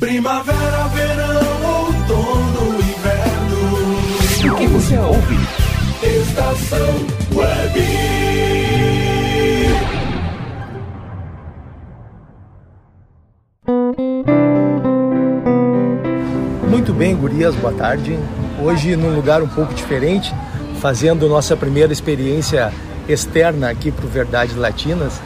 [0.00, 4.52] Primavera, verão, outono, inverno.
[4.52, 5.36] O que você ouve?
[6.02, 7.80] Estação Web.
[16.68, 18.18] Muito bem, gurias, boa tarde.
[18.60, 20.34] Hoje num lugar um pouco diferente,
[20.80, 22.72] fazendo nossa primeira experiência
[23.08, 25.20] externa aqui para o Verdades Latinas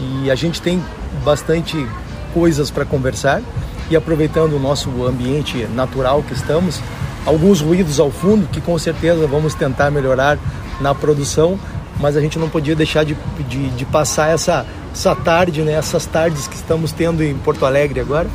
[0.00, 0.82] e a gente tem
[1.24, 1.86] bastante
[2.32, 3.42] coisas para conversar.
[3.90, 6.80] E aproveitando o nosso ambiente natural que estamos,
[7.26, 10.38] alguns ruídos ao fundo que com certeza vamos tentar melhorar
[10.80, 11.58] na produção,
[11.98, 13.16] mas a gente não podia deixar de,
[13.48, 18.00] de, de passar essa, essa tarde, né, essas tardes que estamos tendo em Porto Alegre
[18.00, 18.28] agora.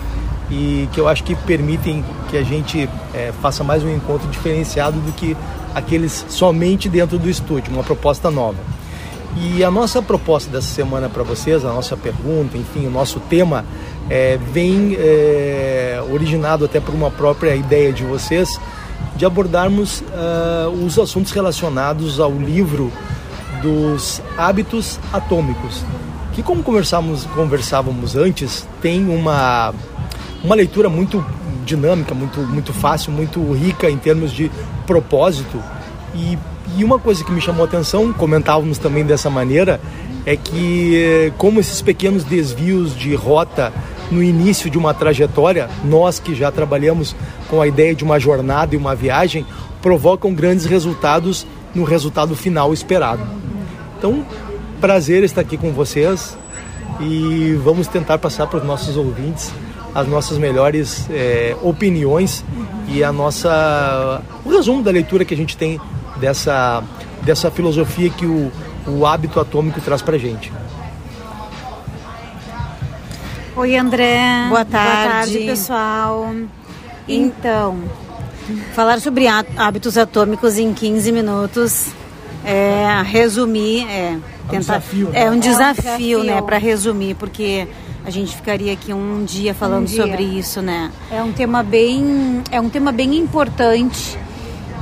[0.51, 4.99] E que eu acho que permitem que a gente é, faça mais um encontro diferenciado
[4.99, 5.35] do que
[5.73, 8.57] aqueles somente dentro do estúdio, uma proposta nova.
[9.37, 13.65] E a nossa proposta dessa semana para vocês, a nossa pergunta, enfim, o nosso tema,
[14.09, 18.59] é, vem é, originado até por uma própria ideia de vocês
[19.15, 22.91] de abordarmos uh, os assuntos relacionados ao livro
[23.61, 25.83] dos hábitos atômicos,
[26.33, 29.73] que como conversávamos, conversávamos antes, tem uma,
[30.43, 31.25] uma leitura muito
[31.65, 34.51] dinâmica, muito, muito fácil, muito rica em termos de
[34.85, 35.61] propósito
[36.13, 36.37] e
[36.77, 39.79] e uma coisa que me chamou a atenção, comentávamos também dessa maneira,
[40.25, 43.71] é que como esses pequenos desvios de rota
[44.11, 47.15] no início de uma trajetória, nós que já trabalhamos
[47.49, 49.45] com a ideia de uma jornada e uma viagem,
[49.81, 53.21] provocam grandes resultados no resultado final esperado.
[53.97, 54.25] Então,
[54.81, 56.37] prazer estar aqui com vocês
[56.99, 59.51] e vamos tentar passar para os nossos ouvintes
[59.93, 62.43] as nossas melhores é, opiniões
[62.89, 65.79] e a nossa o resumo da leitura que a gente tem
[66.17, 66.83] dessa,
[67.23, 68.51] dessa filosofia que o,
[68.87, 70.51] o hábito atômico traz para gente.
[73.55, 74.19] Oi, André.
[74.49, 74.93] Boa tarde.
[75.03, 76.35] Boa tarde, pessoal.
[77.07, 77.77] Então,
[78.73, 81.87] falar sobre hábitos atômicos em 15 minutos
[82.43, 84.17] é resumir, é
[84.49, 85.39] tentar desafio, é um né?
[85.39, 86.23] desafio, É um desafio.
[86.23, 87.67] né, para resumir, porque
[88.05, 90.03] a gente ficaria aqui um dia falando Um dia.
[90.03, 90.91] sobre isso, né?
[91.09, 94.17] É um tema bem, é um tema bem importante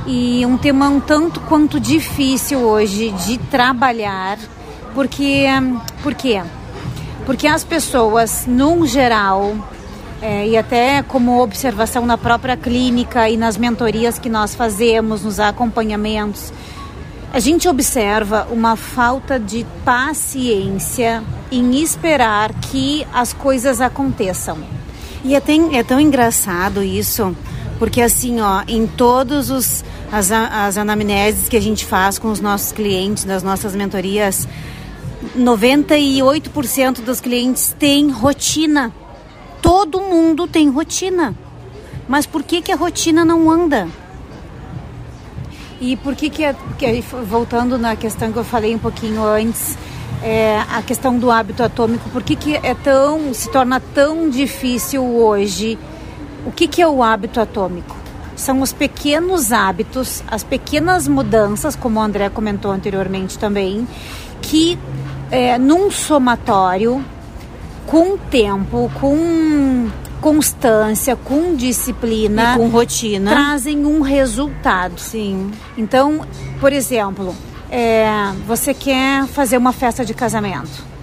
[0.06, 4.38] e um tema um tanto quanto difícil hoje de trabalhar,
[4.94, 5.46] porque
[6.02, 6.42] por quê?
[7.24, 9.54] Porque as pessoas, num geral,
[10.20, 15.40] é, e até como observação na própria clínica e nas mentorias que nós fazemos, nos
[15.40, 16.52] acompanhamentos,
[17.32, 24.58] a gente observa uma falta de paciência em esperar que as coisas aconteçam.
[25.24, 27.34] E é, tem- é tão engraçado isso,
[27.78, 32.40] porque assim, ó, em todos os as, as anamneses que a gente faz com os
[32.40, 34.46] nossos clientes, das nossas mentorias,
[35.36, 38.92] 98% dos clientes têm rotina.
[39.60, 41.34] Todo mundo tem rotina.
[42.06, 43.88] Mas por que que a rotina não anda?
[45.80, 49.76] E por que que, é, que voltando na questão que eu falei um pouquinho antes,
[50.22, 55.04] é, a questão do hábito atômico, por que, que é tão, se torna tão difícil
[55.04, 55.78] hoje?
[56.46, 57.96] O que, que é o hábito atômico?
[58.36, 63.86] São os pequenos hábitos, as pequenas mudanças, como o André comentou anteriormente também,
[64.42, 64.78] que
[65.30, 67.04] é, num somatório,
[67.86, 69.88] com tempo, com
[70.20, 74.98] constância, com disciplina, e com rotina, trazem um resultado.
[74.98, 75.50] Sim.
[75.76, 76.26] Então,
[76.60, 77.34] por exemplo,
[77.70, 78.06] é,
[78.46, 80.93] você quer fazer uma festa de casamento.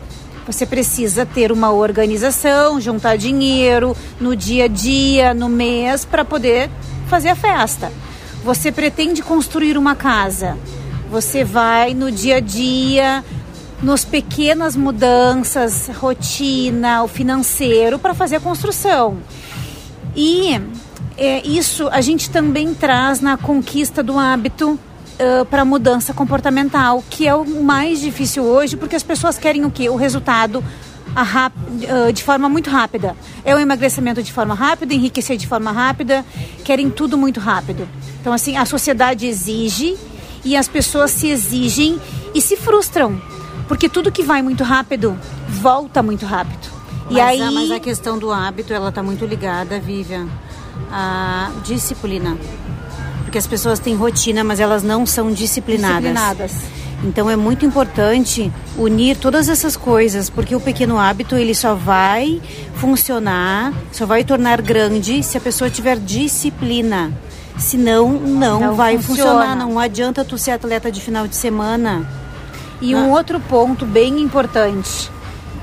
[0.51, 6.69] Você precisa ter uma organização, juntar dinheiro no dia a dia, no mês, para poder
[7.07, 7.89] fazer a festa.
[8.43, 10.57] Você pretende construir uma casa.
[11.09, 13.23] Você vai no dia a dia
[13.81, 19.19] nos pequenas mudanças, rotina, o financeiro para fazer a construção.
[20.13, 20.61] E
[21.17, 24.77] é, isso a gente também traz na conquista do hábito
[25.21, 29.71] uh, para mudança comportamental, que é o mais difícil hoje, porque as pessoas querem o
[29.71, 29.89] quê?
[29.89, 30.63] O resultado
[31.11, 33.15] uh, de forma muito rápida.
[33.45, 36.25] É o emagrecimento de forma rápida, enriquecer de forma rápida,
[36.63, 37.87] querem tudo muito rápido.
[38.19, 39.97] Então, assim, a sociedade exige
[40.43, 41.99] e as pessoas se exigem
[42.33, 43.21] e se frustram
[43.71, 45.17] porque tudo que vai muito rápido,
[45.47, 46.67] volta muito rápido.
[47.05, 47.41] Mas, e aí...
[47.41, 50.27] A, mas a questão do hábito, ela está muito ligada, Vivian,
[50.91, 52.37] à disciplina.
[53.31, 56.01] Porque as pessoas têm rotina, mas elas não são disciplinadas.
[56.11, 56.51] Disciplinadas.
[57.01, 62.41] Então é muito importante unir todas essas coisas, porque o pequeno hábito ele só vai
[62.75, 67.09] funcionar, só vai tornar grande se a pessoa tiver disciplina.
[67.57, 69.31] Senão não, não vai funciona.
[69.31, 69.55] funcionar.
[69.55, 72.05] Não adianta tu ser atleta de final de semana
[72.81, 75.09] e um outro ponto bem importante,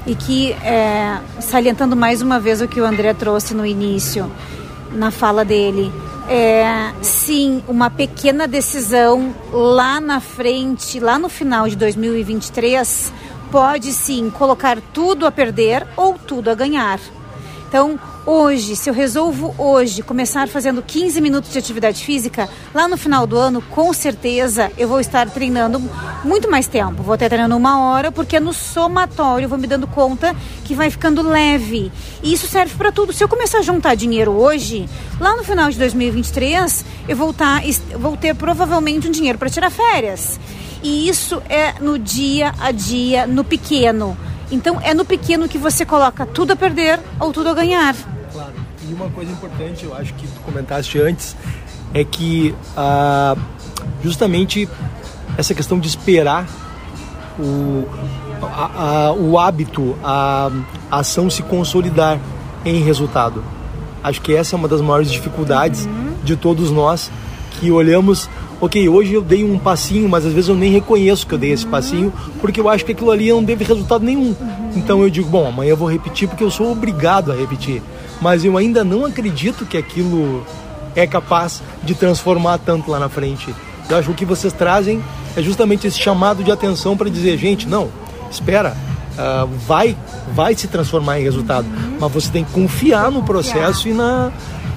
[0.06, 4.32] e que, é, salientando mais uma vez o que o André trouxe no início,
[4.90, 5.92] na fala dele,
[6.28, 13.12] é, sim, uma pequena decisão lá na frente, lá no final de 2023,
[13.50, 17.00] pode sim colocar tudo a perder ou tudo a ganhar.
[17.66, 17.98] Então,
[18.28, 23.26] hoje, se eu resolvo hoje começar fazendo 15 minutos de atividade física, lá no final
[23.26, 25.82] do ano, com certeza eu vou estar treinando
[26.22, 27.02] muito mais tempo.
[27.02, 30.90] Vou estar treinando uma hora, porque no somatório eu vou me dando conta que vai
[30.90, 31.90] ficando leve.
[32.22, 33.14] E isso serve para tudo.
[33.14, 34.86] Se eu começar a juntar dinheiro hoje,
[35.18, 37.62] lá no final de 2023, eu vou, estar,
[37.98, 40.38] vou ter provavelmente um dinheiro para tirar férias.
[40.82, 44.14] E isso é no dia a dia, no pequeno.
[44.52, 47.96] Então é no pequeno que você coloca tudo a perder ou tudo a ganhar.
[48.88, 51.36] E uma coisa importante, eu acho que tu comentaste antes,
[51.92, 53.36] é que ah,
[54.02, 54.68] justamente
[55.36, 56.46] essa questão de esperar
[57.38, 57.86] o,
[58.42, 60.50] a, a, o hábito, a,
[60.90, 62.18] a, ação se consolidar
[62.64, 63.44] em resultado.
[64.02, 66.14] Acho que essa é uma das maiores dificuldades uhum.
[66.24, 67.10] de todos nós
[67.60, 68.28] que olhamos
[68.60, 71.52] ok, hoje eu dei um passinho, mas às vezes eu nem reconheço que eu dei
[71.52, 74.34] esse passinho, porque eu acho que aquilo ali não teve resultado nenhum.
[74.74, 77.82] Então eu digo, bom, amanhã eu vou repetir porque eu sou obrigado a repetir.
[78.20, 80.44] Mas eu ainda não acredito que aquilo
[80.94, 83.54] é capaz de transformar tanto lá na frente.
[83.88, 85.02] Eu acho que o que vocês trazem
[85.36, 87.88] é justamente esse chamado de atenção para dizer, gente, não,
[88.30, 88.76] espera,
[89.14, 89.96] uh, vai,
[90.34, 91.66] vai se transformar em resultado,
[91.98, 94.32] mas você tem que confiar no processo e na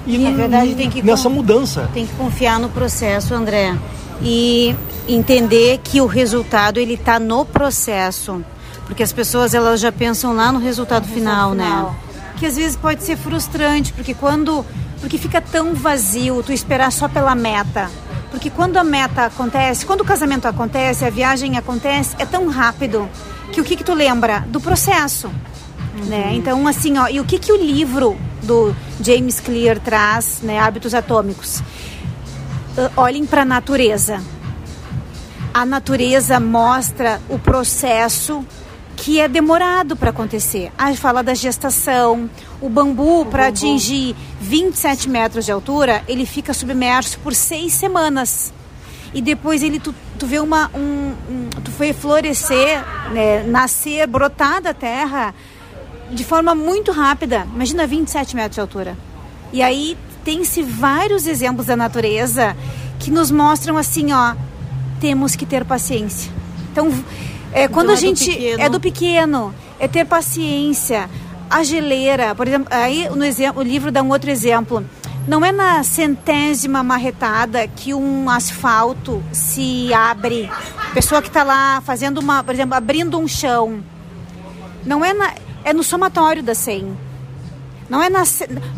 [0.05, 1.89] e na verdade tem que nessa mudança.
[1.93, 3.75] Tem que confiar no processo, André,
[4.21, 4.75] e
[5.07, 8.43] entender que o resultado ele está no processo,
[8.85, 12.10] porque as pessoas elas já pensam lá no resultado, no final, resultado final, né?
[12.37, 14.65] Que às vezes pode ser frustrante, porque quando
[15.01, 17.89] porque fica tão vazio tu esperar só pela meta.
[18.29, 23.09] Porque quando a meta acontece, quando o casamento acontece, a viagem acontece, é tão rápido
[23.51, 24.45] que o que, que tu lembra?
[24.47, 25.27] Do processo.
[25.27, 26.05] Uhum.
[26.05, 26.31] Né?
[26.35, 30.93] Então, assim, ó, e o que, que o livro do James Clear traz, né, Hábitos
[30.93, 31.59] Atômicos?
[31.59, 34.21] Uh, olhem para a natureza.
[35.53, 38.45] A natureza mostra o processo
[39.01, 40.71] que é demorado para acontecer.
[40.77, 42.29] A fala da gestação,
[42.61, 48.53] o bambu para atingir 27 metros de altura, ele fica submerso por seis semanas
[49.11, 54.61] e depois ele tu, tu vê uma um, um tu vê florescer, né, nascer, brotar
[54.61, 55.33] da terra
[56.11, 57.47] de forma muito rápida.
[57.55, 58.95] Imagina 27 metros de altura.
[59.51, 62.55] E aí tem-se vários exemplos da natureza
[62.99, 64.35] que nos mostram assim, ó,
[64.99, 66.31] temos que ter paciência.
[66.71, 66.93] Então,
[67.53, 71.09] é, quando então, a é gente do é do pequeno, é ter paciência.
[71.49, 74.85] A geleira, por exemplo, aí no exemplo, o livro dá um outro exemplo.
[75.27, 80.49] Não é na centésima marretada que um asfalto se abre.
[80.93, 83.83] Pessoa que está lá fazendo uma, por exemplo, abrindo um chão.
[84.85, 85.33] Não é na
[85.63, 86.97] é no somatório da 100.
[87.87, 88.23] Não é na,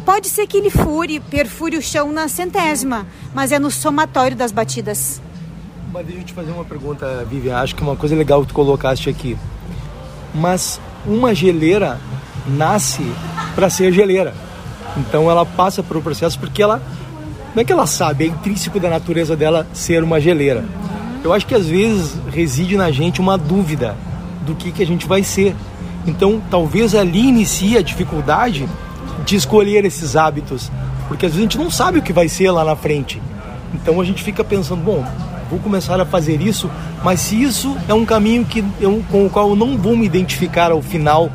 [0.03, 4.51] pode ser que ele fure, perfure o chão na centésima, mas é no somatório das
[4.51, 5.21] batidas.
[5.93, 7.55] Mas deixa eu te fazer uma pergunta, Vivian.
[7.57, 9.37] Acho que é uma coisa legal que tu colocaste aqui.
[10.33, 11.99] Mas uma geleira
[12.47, 13.03] nasce
[13.53, 14.33] para ser geleira.
[14.97, 16.81] Então ela passa por um processo porque ela
[17.53, 20.65] não é que ela sabe, é intrínseco da natureza dela ser uma geleira.
[21.23, 23.95] Eu acho que às vezes reside na gente uma dúvida
[24.41, 25.55] do que, que a gente vai ser.
[26.07, 28.67] Então talvez ali inicie a dificuldade
[29.23, 30.71] de escolher esses hábitos,
[31.07, 33.21] porque às vezes a gente não sabe o que vai ser lá na frente.
[33.75, 35.05] Então a gente fica pensando, bom,
[35.53, 36.69] vou começar a fazer isso,
[37.03, 40.03] mas se isso é um caminho que eu, com o qual eu não vou me
[40.03, 41.29] identificar ao final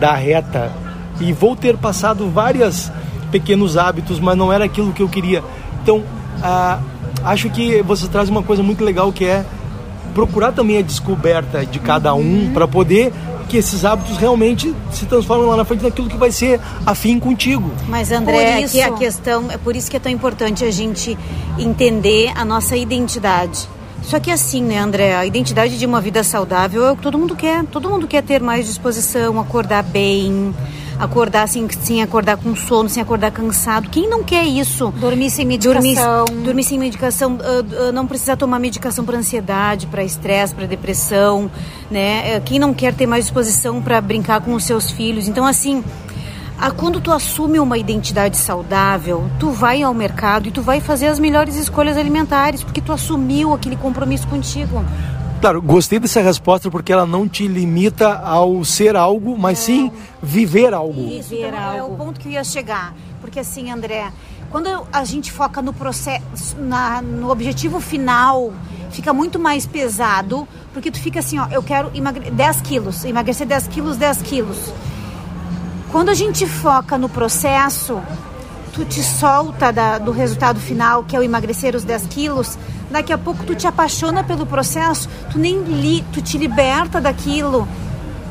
[0.00, 0.72] da reta
[1.20, 2.90] e vou ter passado vários
[3.30, 5.44] pequenos hábitos, mas não era aquilo que eu queria.
[5.82, 6.02] Então,
[6.42, 6.78] ah,
[7.22, 9.44] acho que você traz uma coisa muito legal que é
[10.14, 12.50] procurar também a descoberta de cada um uhum.
[12.54, 13.12] para poder
[13.48, 17.70] que esses hábitos realmente se transformem lá na frente naquilo que vai ser afim contigo.
[17.88, 21.16] Mas André, aqui a questão é por isso que é tão importante a gente
[21.58, 23.68] entender a nossa identidade.
[24.02, 27.18] Só que assim, né, André, a identidade de uma vida saudável é o que todo
[27.18, 27.64] mundo quer.
[27.64, 30.54] Todo mundo quer ter mais disposição, acordar bem,
[30.98, 33.88] acordar sem, sem acordar com sono, sem acordar cansado.
[33.88, 34.92] Quem não quer isso?
[34.98, 36.24] Dormir sem medicação.
[36.24, 40.66] Dormir, dormir sem medicação, uh, uh, não precisar tomar medicação para ansiedade, para estresse, para
[40.66, 41.50] depressão,
[41.90, 42.38] né?
[42.38, 45.28] Uh, quem não quer ter mais disposição para brincar com os seus filhos?
[45.28, 45.84] Então, assim,
[46.76, 51.18] quando tu assume uma identidade saudável, tu vai ao mercado e tu vai fazer as
[51.18, 54.84] melhores escolhas alimentares, porque tu assumiu aquele compromisso contigo.
[55.40, 60.74] Claro, gostei dessa resposta porque ela não te limita ao ser algo, mas sim viver
[60.74, 61.00] algo.
[61.00, 61.78] Isso, viver então, algo.
[61.78, 62.92] é o ponto que eu ia chegar.
[63.20, 64.12] Porque assim, André,
[64.50, 68.52] quando a gente foca no processo, na, no objetivo final,
[68.90, 73.46] fica muito mais pesado, porque tu fica assim, ó, eu quero emagrecer 10 quilos, emagrecer
[73.46, 74.72] 10 quilos, 10 quilos.
[75.92, 78.02] Quando a gente foca no processo,
[78.78, 82.56] tu te solta da, do resultado final, que é o emagrecer os 10 quilos,
[82.88, 87.66] daqui a pouco tu te apaixona pelo processo, tu nem li, tu te liberta daquilo.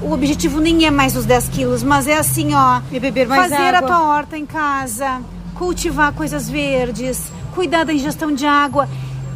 [0.01, 2.79] O objetivo nem é mais os 10 quilos, mas é assim, ó,
[3.27, 3.79] fazer água.
[3.79, 5.21] a tua horta em casa,
[5.53, 8.87] cultivar coisas verdes, cuidar da ingestão de água.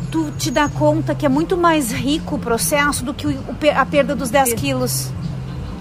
[0.10, 3.38] Tu te dá conta que é muito mais rico o processo do que o,
[3.76, 5.12] a perda dos 10 quilos.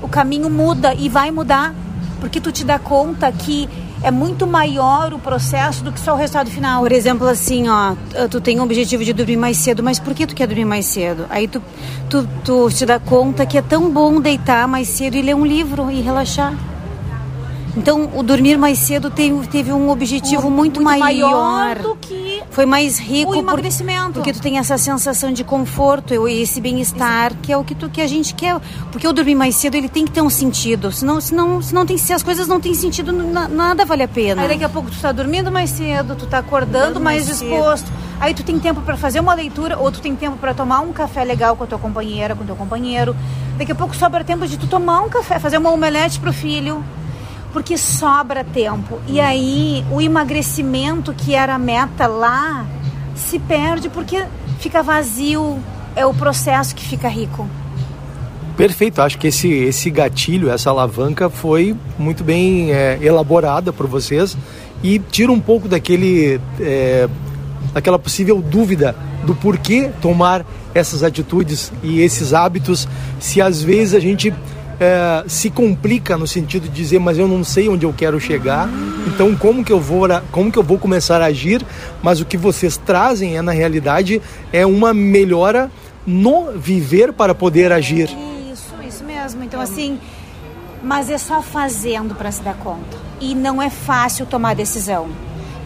[0.03, 1.73] O caminho muda e vai mudar,
[2.21, 3.69] porque tu te dá conta que
[4.03, 6.83] é muito maior o processo do que só o resultado final.
[6.83, 7.95] Por exemplo, assim, ó,
[8.31, 10.87] tu tem o objetivo de dormir mais cedo, mas por que tu quer dormir mais
[10.87, 11.27] cedo?
[11.29, 11.63] Aí tu,
[12.09, 15.45] tu, tu te dá conta que é tão bom deitar mais cedo e ler um
[15.45, 16.55] livro e relaxar.
[17.81, 22.43] Então, o dormir mais cedo teve, teve um objetivo muito, muito maior, maior, do que
[22.51, 26.61] foi mais rico o emagrecimento, por, porque tu tem essa sensação de conforto e esse
[26.61, 28.61] bem-estar que é o que tu que a gente quer.
[28.93, 31.97] Porque o dormir mais cedo ele tem que ter um sentido, senão, senão, senão tem
[31.97, 34.43] se as coisas não têm sentido nada vale a pena.
[34.43, 37.91] Aí daqui a pouco tu está dormindo mais cedo, tu está acordando mais, mais disposto.
[38.21, 40.93] Aí tu tem tempo para fazer uma leitura, ou tu tem tempo para tomar um
[40.93, 43.17] café legal com a tua companheira, com o teu companheiro.
[43.57, 46.85] Daqui a pouco sobra tempo de tu tomar um café, fazer uma omelete pro filho
[47.53, 48.99] porque sobra tempo.
[49.07, 52.67] E aí o emagrecimento que era a meta lá
[53.15, 54.25] se perde porque
[54.59, 55.59] fica vazio,
[55.97, 57.49] é o processo que fica rico.
[58.57, 64.37] Perfeito, acho que esse, esse gatilho, essa alavanca foi muito bem é, elaborada por vocês
[64.83, 67.09] e tira um pouco daquele, é,
[67.73, 68.95] daquela possível dúvida
[69.25, 70.45] do porquê tomar
[70.75, 72.87] essas atitudes e esses hábitos
[73.19, 74.33] se às vezes a gente
[74.81, 78.67] é, se complica no sentido de dizer, mas eu não sei onde eu quero chegar,
[79.07, 81.65] então como que eu vou, como que eu vou começar a agir?
[82.03, 85.71] Mas o que vocês trazem é na realidade é uma melhora
[86.07, 88.09] no viver para poder agir.
[88.51, 89.45] Isso, isso mesmo.
[89.45, 89.99] Então assim,
[90.83, 92.97] mas é só fazendo para se dar conta.
[93.21, 95.09] E não é fácil tomar decisão.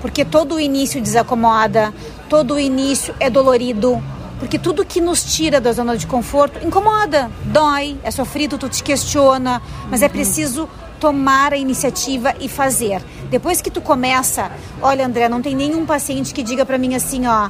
[0.00, 1.94] Porque todo o início desacomoda,
[2.28, 4.02] todo o início é dolorido,
[4.44, 8.82] porque tudo que nos tira da zona de conforto incomoda, dói, é sofrido, tu te
[8.82, 10.68] questiona, mas é preciso
[11.00, 13.02] tomar a iniciativa e fazer.
[13.30, 17.26] Depois que tu começa, olha André, não tem nenhum paciente que diga para mim assim,
[17.26, 17.48] ó,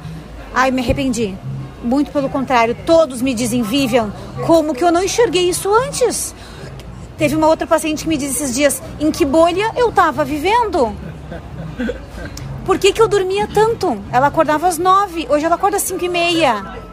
[0.54, 1.36] ai, me arrependi.
[1.82, 4.12] Muito pelo contrário, todos me dizem, Vivian,
[4.46, 6.32] como que eu não enxerguei isso antes?
[7.18, 10.94] Teve uma outra paciente que me disse esses dias, em que bolha eu estava vivendo?
[12.64, 14.00] Por que, que eu dormia tanto?
[14.12, 16.83] Ela acordava às nove, hoje ela acorda às cinco e meia.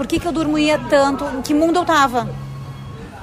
[0.00, 1.26] Por que, que eu dormia tanto?
[1.26, 2.26] Em que mundo eu estava?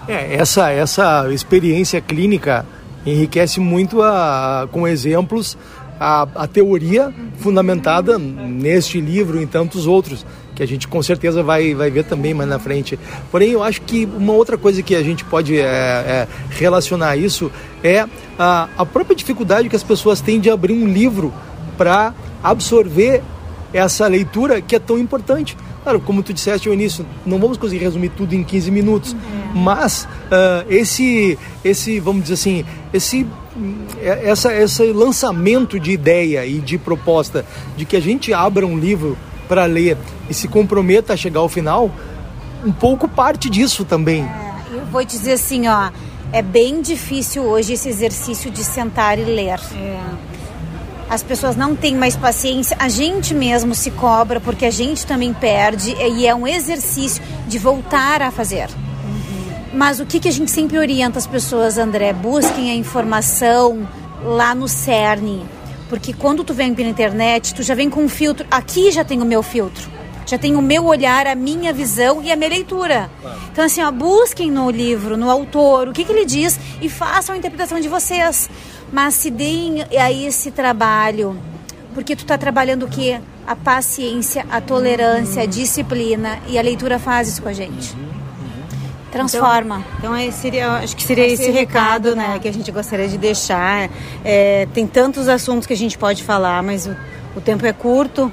[0.08, 2.68] É, essa, essa experiência clínica
[3.04, 5.58] enriquece muito a, com exemplos
[6.00, 10.24] a, a teoria fundamentada neste livro e tantos outros
[10.54, 13.00] que a gente com certeza vai, vai ver também mais na frente.
[13.32, 17.52] Porém, eu acho que uma outra coisa que a gente pode é, é, relacionar isso
[17.84, 18.06] é
[18.38, 21.34] a, a própria dificuldade que as pessoas têm de abrir um livro
[21.76, 22.14] para
[22.44, 23.24] absorver
[23.74, 25.58] essa leitura que é tão importante.
[25.88, 29.58] Claro, como tu disseste no início, não vamos conseguir resumir tudo em 15 minutos, é.
[29.58, 33.26] mas uh, esse, esse, vamos dizer assim, esse,
[34.02, 37.46] essa, esse lançamento de ideia e de proposta
[37.78, 39.18] de que a gente abra um livro
[39.48, 39.98] para ler
[40.30, 41.90] e se comprometa a chegar ao final,
[42.66, 44.24] um pouco parte disso também.
[44.24, 45.90] É, eu vou dizer assim, ó,
[46.34, 49.58] é bem difícil hoje esse exercício de sentar e ler.
[49.74, 50.27] É.
[51.10, 55.34] As pessoas não têm mais paciência, a gente mesmo se cobra porque a gente também
[55.34, 58.68] perde e é um exercício de voltar a fazer.
[59.74, 62.12] Mas o que, que a gente sempre orienta as pessoas, André?
[62.12, 63.88] Busquem a informação
[64.24, 65.44] lá no CERN.
[65.88, 68.46] Porque quando tu vem pela internet, tu já vem com um filtro.
[68.52, 69.98] Aqui já tem o meu filtro
[70.28, 73.10] já tem o meu olhar, a minha visão e a minha leitura.
[73.50, 77.34] Então, assim, ó, busquem no livro, no autor, o que, que ele diz e façam
[77.34, 78.50] a interpretação de vocês.
[78.92, 81.38] Mas se deem a esse trabalho,
[81.94, 83.20] porque tu está trabalhando o quê?
[83.46, 87.94] A paciência, a tolerância, a disciplina e a leitura faz isso com a gente.
[87.94, 88.68] Uhum, uhum.
[89.12, 89.84] Transforma.
[89.98, 93.18] Então, então seria, acho que seria esse recado, né, né, que a gente gostaria de
[93.18, 93.90] deixar.
[94.24, 96.96] É, tem tantos assuntos que a gente pode falar, mas o,
[97.36, 98.32] o tempo é curto.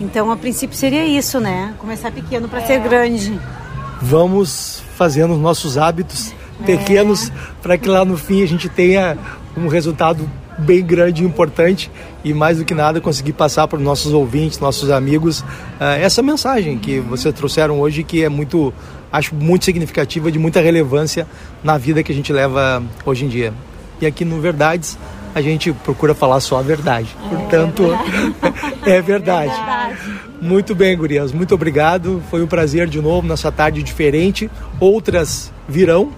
[0.00, 1.74] Então, a princípio seria isso, né?
[1.78, 2.66] Começar pequeno para é.
[2.66, 3.38] ser grande.
[4.00, 6.34] Vamos fazendo nossos hábitos
[6.64, 7.32] pequenos é.
[7.62, 9.16] para que lá no fim a gente tenha
[9.56, 10.28] um resultado
[10.58, 11.90] bem grande e importante
[12.22, 16.22] e mais do que nada conseguir passar para os nossos ouvintes, nossos amigos, uh, essa
[16.22, 18.72] mensagem que vocês trouxeram hoje que é muito,
[19.10, 21.26] acho muito significativa, de muita relevância
[21.64, 23.52] na vida que a gente leva hoje em dia.
[24.00, 24.98] E aqui no Verdades
[25.34, 27.08] a gente procura falar só a verdade.
[27.24, 27.84] É, Portanto,
[28.84, 29.50] é verdade.
[29.50, 30.30] é verdade.
[30.40, 31.32] Muito bem, gurias.
[31.32, 32.22] Muito obrigado.
[32.30, 34.50] Foi um prazer de novo nessa tarde diferente.
[34.80, 36.10] Outras virão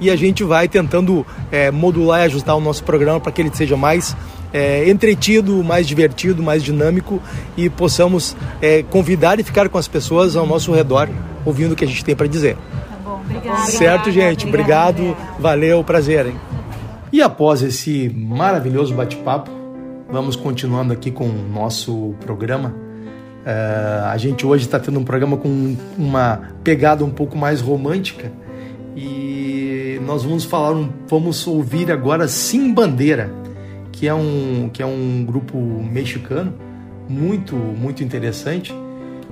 [0.00, 3.50] e a gente vai tentando é, modular e ajustar o nosso programa para que ele
[3.52, 4.16] seja mais
[4.52, 7.20] é, entretido, mais divertido, mais dinâmico
[7.56, 11.08] e possamos é, convidar e ficar com as pessoas ao nosso redor
[11.44, 12.56] ouvindo o que a gente tem para dizer.
[12.56, 13.66] Tá bom, obrigado.
[13.66, 14.46] Certo, gente?
[14.46, 15.16] Obrigado.
[15.38, 16.34] Valeu, prazer, hein?
[17.12, 19.50] E após esse maravilhoso bate-papo,
[20.10, 22.74] vamos continuando aqui com o nosso programa.
[23.40, 28.30] Uh, a gente hoje está tendo um programa com uma pegada um pouco mais romântica
[28.96, 33.30] e nós vamos falar, vamos ouvir agora Sim Bandeira,
[33.92, 36.54] que é um que é um grupo mexicano
[37.08, 38.74] muito muito interessante.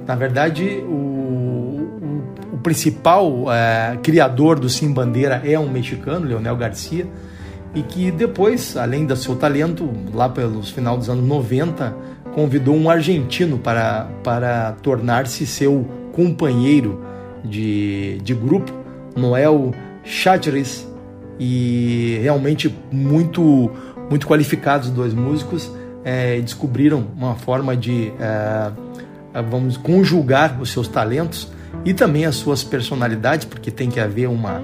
[0.06, 2.22] Na verdade, o, o,
[2.54, 7.06] o principal uh, criador do Sim Bandeira é um mexicano, Leonel Garcia
[7.74, 11.94] e que depois, além do seu talento, lá pelos final dos anos 90,
[12.34, 17.02] convidou um argentino para, para tornar-se seu companheiro
[17.44, 18.72] de, de grupo,
[19.18, 20.86] Noel Cháceres,
[21.38, 23.70] e realmente muito,
[24.10, 25.70] muito qualificados dois músicos,
[26.04, 28.72] é, descobriram uma forma de, é,
[29.42, 31.48] vamos, conjugar os seus talentos
[31.84, 34.62] e também as suas personalidades, porque tem que haver uma,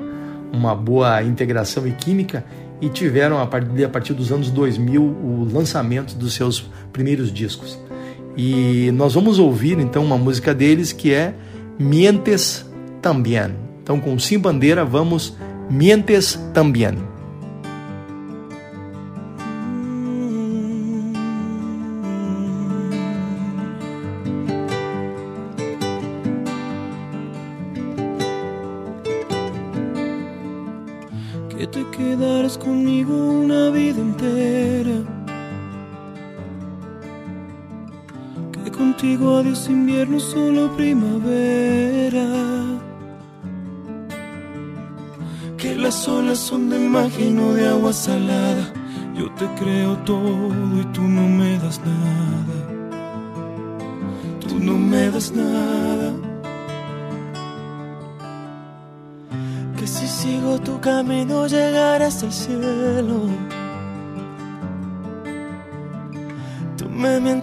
[0.53, 2.45] uma boa integração e química,
[2.81, 7.79] e tiveram a partir, a partir dos anos 2000 o lançamento dos seus primeiros discos.
[8.37, 11.35] E nós vamos ouvir então uma música deles que é
[11.79, 12.69] Mientes
[13.01, 13.64] Tambien.
[13.85, 15.37] Então com Sim Bandeira vamos
[15.69, 17.14] Mientes Tambien.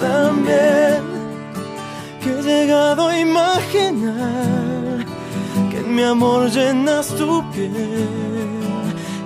[0.00, 1.02] también
[2.22, 5.06] que he llegado a imaginar
[5.70, 8.30] que en mi amor llenas tu piel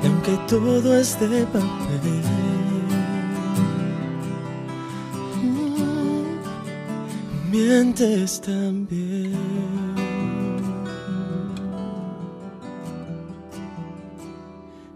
[0.06, 2.22] aunque todo es de papel.
[7.50, 9.03] Mientes también.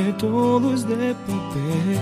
[0.00, 1.98] aunque todo es de papel,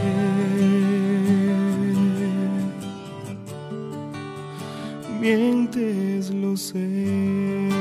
[5.21, 7.78] mientes, lo sé.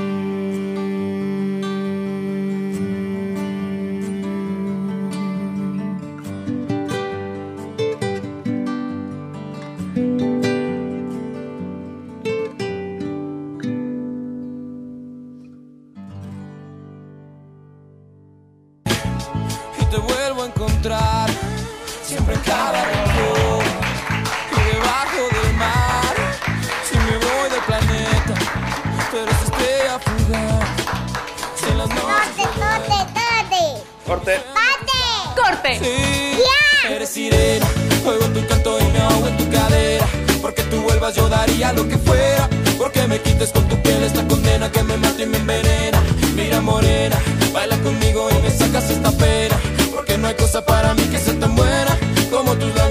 [36.89, 37.67] Eres sirena
[38.05, 40.07] oigo tu canto y me ahogo en tu cadera.
[40.41, 42.49] Porque tú vuelvas yo daría lo que fuera.
[42.77, 46.01] Porque me quites con tu piel esta condena que me mata y me envenena.
[46.35, 47.17] Mira morena
[47.51, 49.55] baila conmigo y me sacas esta pena.
[49.93, 51.97] Porque no hay cosa para mí que sea tan buena
[52.31, 52.86] como tus labios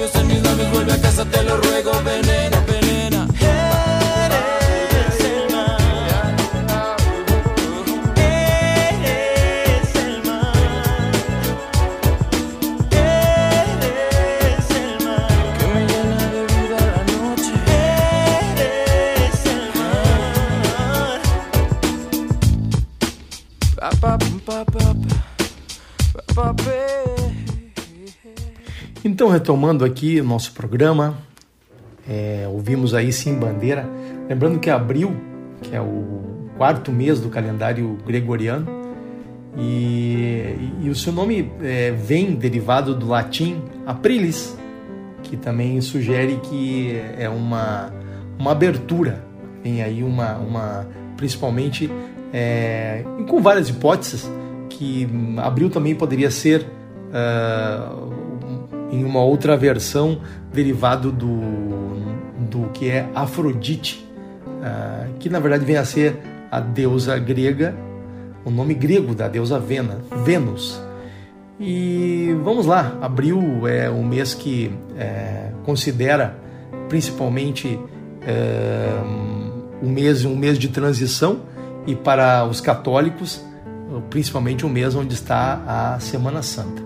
[29.37, 31.15] retomando aqui o nosso programa,
[32.09, 33.87] é, ouvimos aí Sim Bandeira.
[34.31, 35.15] Lembrando que abril,
[35.61, 38.67] que é o quarto mês do calendário gregoriano,
[39.59, 44.57] e, e o seu nome é, vem derivado do latim aprilis,
[45.23, 47.93] que também sugere que é uma,
[48.39, 49.23] uma abertura.
[49.63, 51.91] Tem aí uma, uma principalmente
[52.33, 54.31] é, com várias hipóteses,
[54.71, 55.07] que
[55.39, 56.67] abril também poderia ser
[57.13, 57.93] ah,
[58.91, 60.21] em uma outra versão
[60.53, 61.41] derivado do,
[62.51, 64.07] do que é Afrodite,
[64.63, 66.17] ah, que na verdade vem a ser
[66.51, 67.75] a deusa grega,
[68.45, 70.81] o nome grego da deusa Vena, Vênus.
[71.59, 76.37] E vamos lá, abril é um mês que é, considera
[76.89, 77.81] principalmente
[78.23, 78.91] é,
[79.83, 81.41] um mês um mês de transição
[81.87, 83.43] e para os católicos
[84.11, 86.86] principalmente um mês onde está a Semana Santa.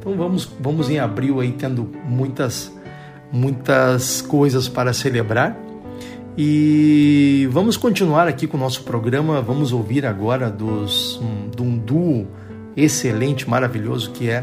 [0.00, 2.74] Então vamos vamos em abril aí tendo muitas
[3.30, 5.54] muitas coisas para celebrar
[6.38, 9.42] e vamos continuar aqui com o nosso programa.
[9.42, 12.26] Vamos ouvir agora dos um, de um duo
[12.74, 14.42] excelente, maravilhoso que é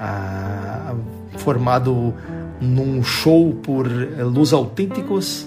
[0.00, 0.96] a,
[1.36, 2.12] formado
[2.60, 5.46] num show por Los Autênticos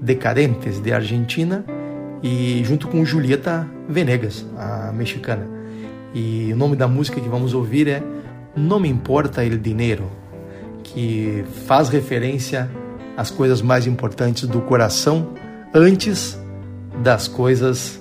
[0.00, 1.64] Decadentes de Argentina
[2.22, 5.44] e junto com Julieta Venegas, a mexicana.
[6.14, 8.00] E o nome da música que vamos ouvir é
[8.54, 10.10] Não Me Importa El Dinheiro,
[10.82, 12.70] que faz referência
[13.16, 15.32] às coisas mais importantes do coração
[15.74, 16.38] antes
[17.02, 18.00] das coisas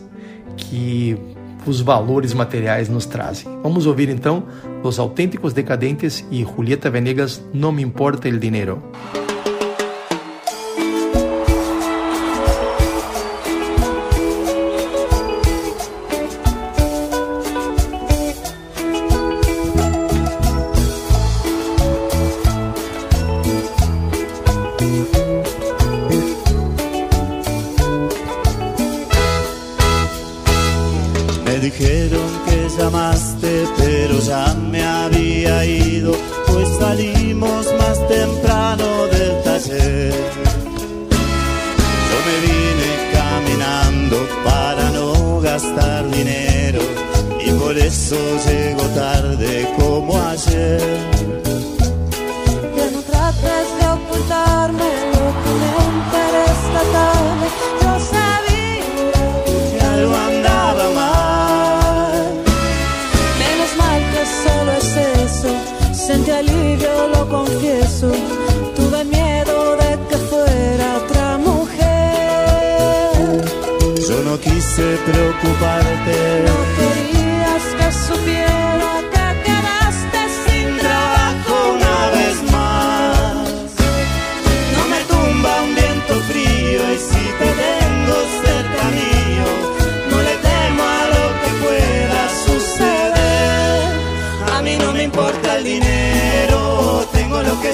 [0.58, 1.18] que
[1.66, 3.48] os valores materiais nos trazem.
[3.62, 4.44] Vamos ouvir então
[4.84, 8.82] Los Autênticos Decadentes e Julieta Venegas, Não Me Importa El Dinheiro.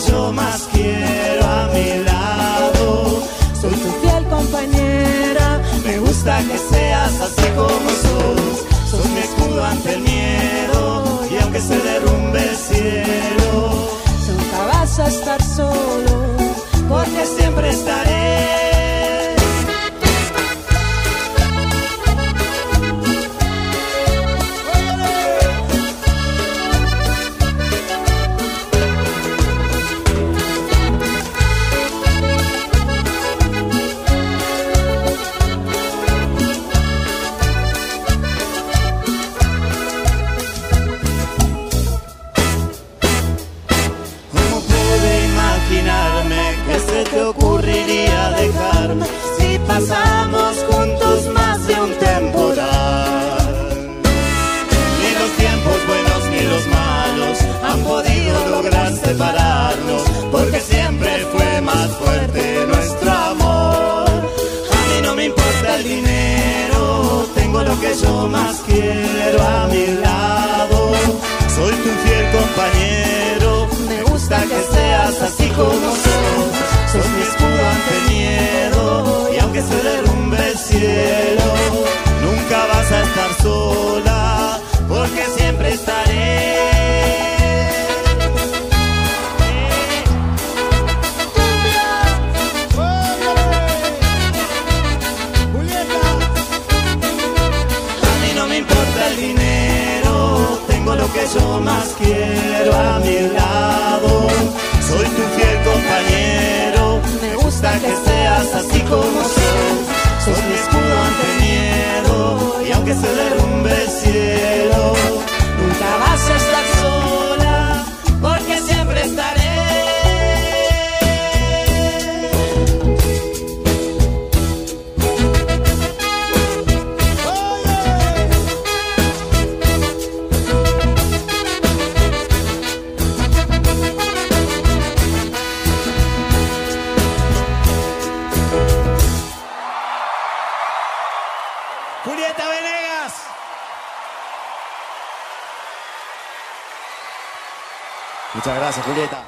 [0.05, 3.23] Yo más quiero a mi lado.
[3.59, 5.61] Soy tu fiel compañera.
[5.85, 8.89] Me gusta que seas así como sos.
[8.91, 13.89] Sos mi escudo ante el miedo y aunque se derrumbe el cielo,
[14.27, 16.13] Nunca vas a estar solo.
[16.89, 18.76] porque siempre estaré.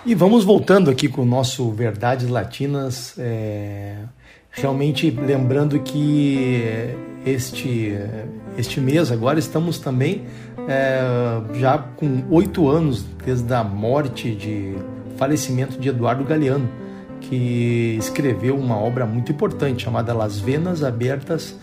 [0.10, 3.94] E vamos voltando aqui com o nosso Verdades Latinas, é,
[4.50, 6.64] realmente lembrando que
[7.24, 7.94] este,
[8.58, 10.26] este mês agora estamos também
[10.68, 11.00] é,
[11.60, 14.74] já com oito anos desde a morte de
[15.16, 16.68] falecimento de Eduardo Galeano,
[17.22, 21.56] que escreveu uma obra muito importante chamada Las Venas Abertas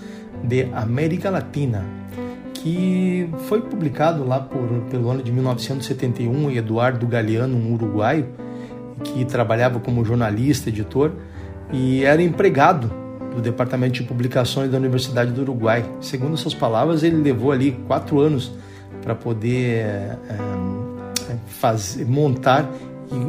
[0.44, 1.84] de América Latina,
[2.58, 8.26] que foi publicado lá por, pelo ano de 1971 e Eduardo Galeano, um uruguaio,
[9.04, 11.12] que trabalhava como jornalista, editor
[11.72, 12.90] e era empregado
[13.34, 15.84] do Departamento de Publicações da Universidade do Uruguai.
[16.00, 18.52] Segundo suas palavras, ele levou ali quatro anos
[19.02, 20.18] para poder é,
[21.46, 22.68] fazer, montar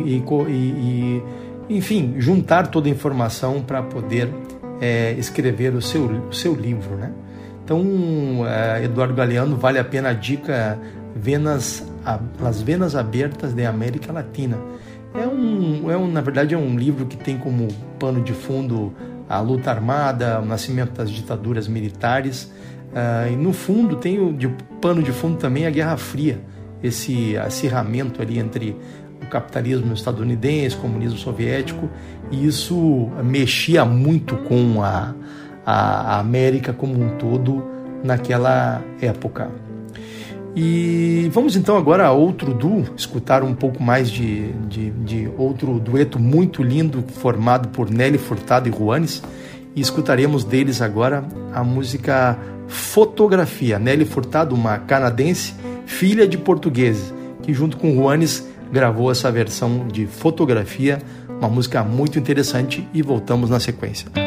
[0.05, 1.23] e, e, e,
[1.69, 4.29] enfim, juntar toda a informação para poder
[4.79, 7.11] é, escrever o seu, o seu livro, né?
[7.67, 10.79] Então, é, Eduardo Galeano, vale a pena a dica
[11.13, 11.85] Venas,
[12.41, 14.57] As Venas Abertas de América Latina.
[15.13, 17.67] É um, é um, na verdade, é um livro que tem como
[17.99, 18.93] pano de fundo
[19.27, 22.53] a luta armada, o nascimento das ditaduras militares,
[22.93, 24.47] uh, e no fundo tem o de
[24.79, 26.39] pano de fundo também a Guerra Fria,
[26.81, 28.77] esse acirramento ali entre
[29.21, 31.89] o capitalismo estadunidense, comunismo soviético,
[32.31, 35.13] e isso mexia muito com a,
[35.69, 37.61] a América como um todo
[38.01, 39.51] naquela época.
[40.55, 45.77] E vamos então agora a outro duo, escutar um pouco mais de, de, de outro
[45.77, 49.21] dueto muito lindo formado por Nelly Furtado e Juanes.
[49.75, 53.77] E escutaremos deles agora a música Fotografia.
[53.77, 55.53] Nelly Furtado, uma canadense,
[55.85, 57.13] filha de portugueses,
[57.43, 60.99] que junto com Juanes gravou essa versão de Fotografia,
[61.39, 64.26] uma música muito interessante e voltamos na sequência.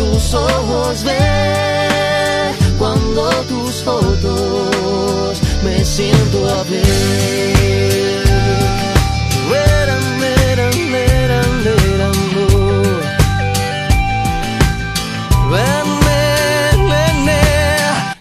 [0.00, 7.70] tus ojos ver cuando tus fotos me siento a ver.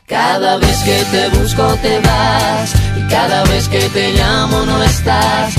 [0.08, 5.59] Cada vez que te busco te vas y cada vez que te llamo no estás.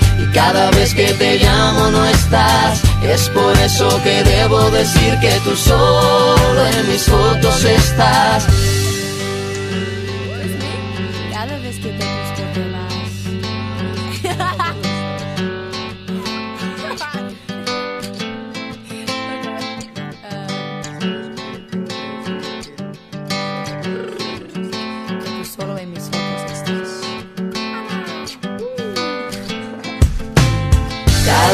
[0.33, 2.81] cada vez que te llamo no estás.
[3.03, 8.47] Es por eso que debo decir que tú solo en mis fotos estás.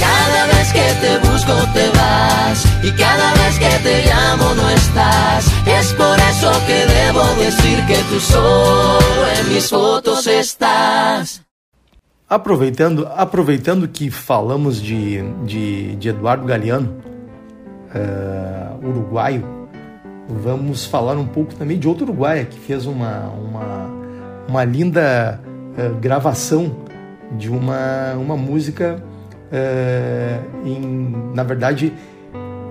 [0.00, 5.46] Cada vez que te busco te vas y cada vez que te llamo no estás.
[5.66, 11.42] Es por eso que debo decir que tú solo en mis fotos estás.
[12.28, 16.90] Aproveitando, aproveitando que falamos de, de, de Eduardo Galeano,
[17.94, 19.42] eh, uruguaio,
[20.28, 23.90] vamos falar um pouco também de outro uruguaia que fez uma, uma,
[24.46, 25.40] uma linda
[25.78, 26.76] eh, gravação
[27.32, 29.02] de uma, uma música,
[29.50, 31.92] eh, em, na verdade,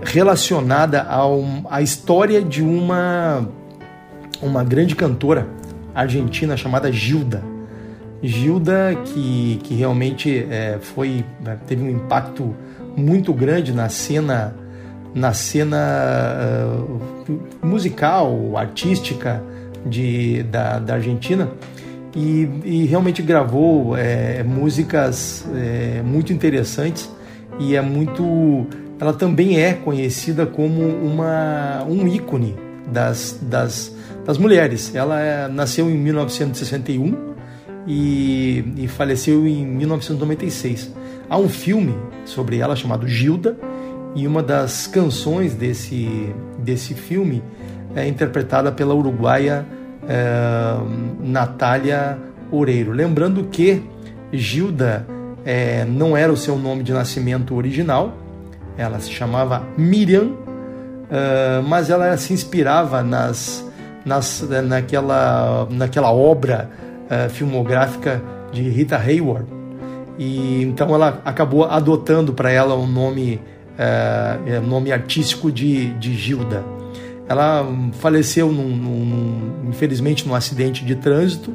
[0.03, 3.47] relacionada ao, à história de uma,
[4.41, 5.47] uma grande cantora
[5.93, 7.43] argentina chamada Gilda.
[8.21, 11.23] Gilda, que, que realmente é, foi,
[11.67, 12.55] teve um impacto
[12.95, 14.55] muito grande na cena,
[15.13, 15.77] na cena
[16.87, 19.43] uh, musical, artística
[19.85, 21.47] de, da, da Argentina
[22.17, 27.07] e, e, realmente gravou é, músicas é, muito interessantes
[27.59, 28.65] e é muito
[28.99, 32.55] ela também é conhecida como uma, um ícone
[32.91, 33.95] das, das,
[34.25, 34.95] das mulheres.
[34.95, 37.35] Ela é, nasceu em 1961
[37.85, 40.91] e, e faleceu em 1996.
[41.29, 41.95] Há um filme
[42.25, 43.55] sobre ela chamado Gilda
[44.15, 47.43] e uma das canções desse, desse filme
[47.95, 49.63] é interpretada pela uruguaia
[50.07, 50.75] é,
[51.19, 52.17] Natália
[52.51, 52.91] Oreiro.
[52.91, 53.83] Lembrando que
[54.31, 55.05] Gilda
[55.45, 58.13] é, não era o seu nome de nascimento original,
[58.77, 63.65] ela se chamava Miriam, uh, mas ela se inspirava nas,
[64.05, 66.69] nas, naquela, naquela obra
[67.05, 68.21] uh, filmográfica
[68.51, 69.47] de Rita Hayworth.
[70.19, 73.41] E então ela acabou adotando para ela o um nome,
[73.79, 76.63] uh, nome artístico de, de Gilda.
[77.29, 77.67] Ela
[77.99, 81.53] faleceu, num, num, infelizmente, num acidente de trânsito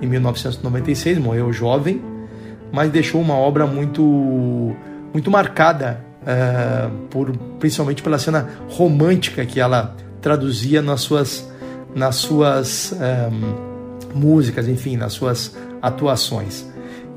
[0.00, 2.02] em 1996, morreu jovem,
[2.72, 4.74] mas deixou uma obra muito,
[5.12, 11.50] muito marcada uh, por, principalmente pela cena romântica que ela traduzia nas suas,
[11.94, 13.28] nas suas eh,
[14.14, 16.64] músicas, enfim, nas suas atuações.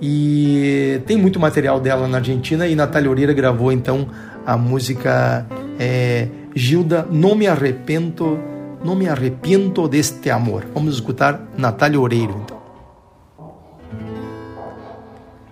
[0.01, 4.07] E tem muito material dela na Argentina e Natália Oreira gravou então
[4.45, 5.45] a música
[5.79, 8.39] é, Gilda, Não Me Arrepento,
[8.81, 10.65] Não Me Arrepento Deste Amor.
[10.73, 12.61] Vamos escutar Natália Oreiro então.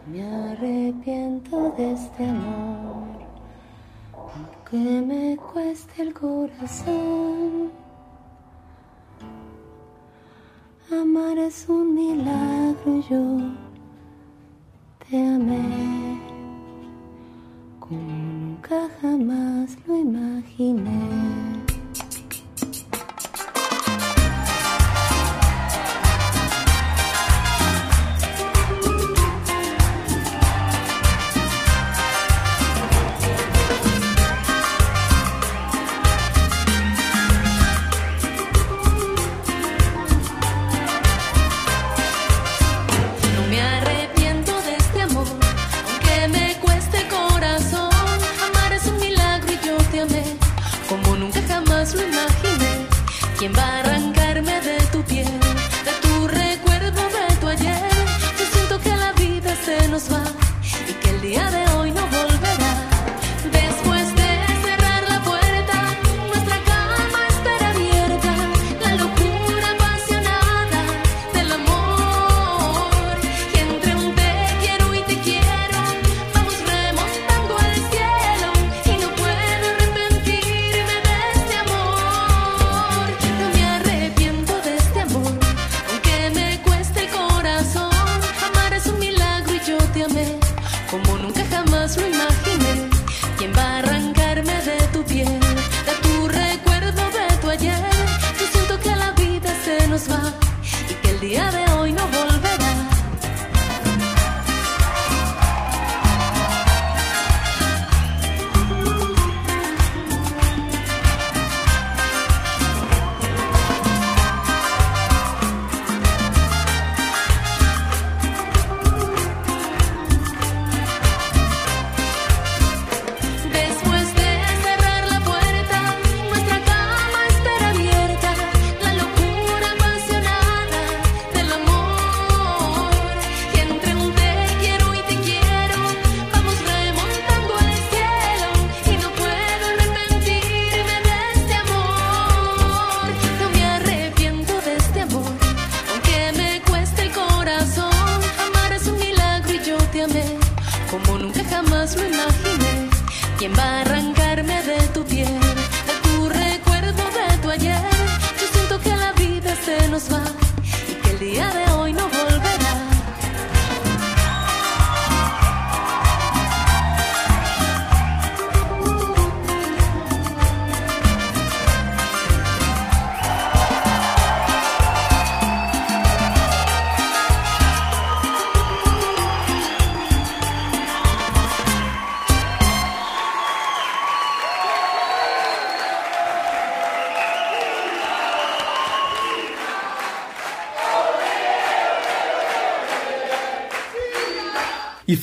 [0.08, 3.08] Me arrepiento deste amor
[4.70, 7.72] que me cueste el corazón.
[10.90, 13.52] Amar es un milagro, yo
[15.10, 16.22] te amé
[17.80, 18.33] como
[18.64, 21.63] nunca jamás lo imaginé.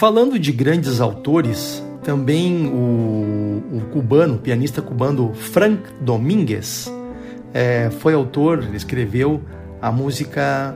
[0.01, 6.91] Falando de grandes autores, também o, o cubano, o pianista cubano Frank Domingues,
[7.53, 9.43] é, foi autor, escreveu
[9.79, 10.75] a música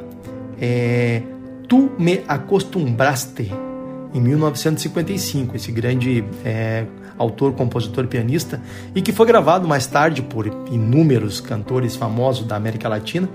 [0.60, 1.22] é,
[1.66, 3.50] Tu Me Acostumbraste,
[4.12, 6.84] em 1955, esse grande é,
[7.16, 8.60] autor, compositor, pianista,
[8.94, 13.26] e que foi gravado mais tarde por inúmeros cantores famosos da América Latina,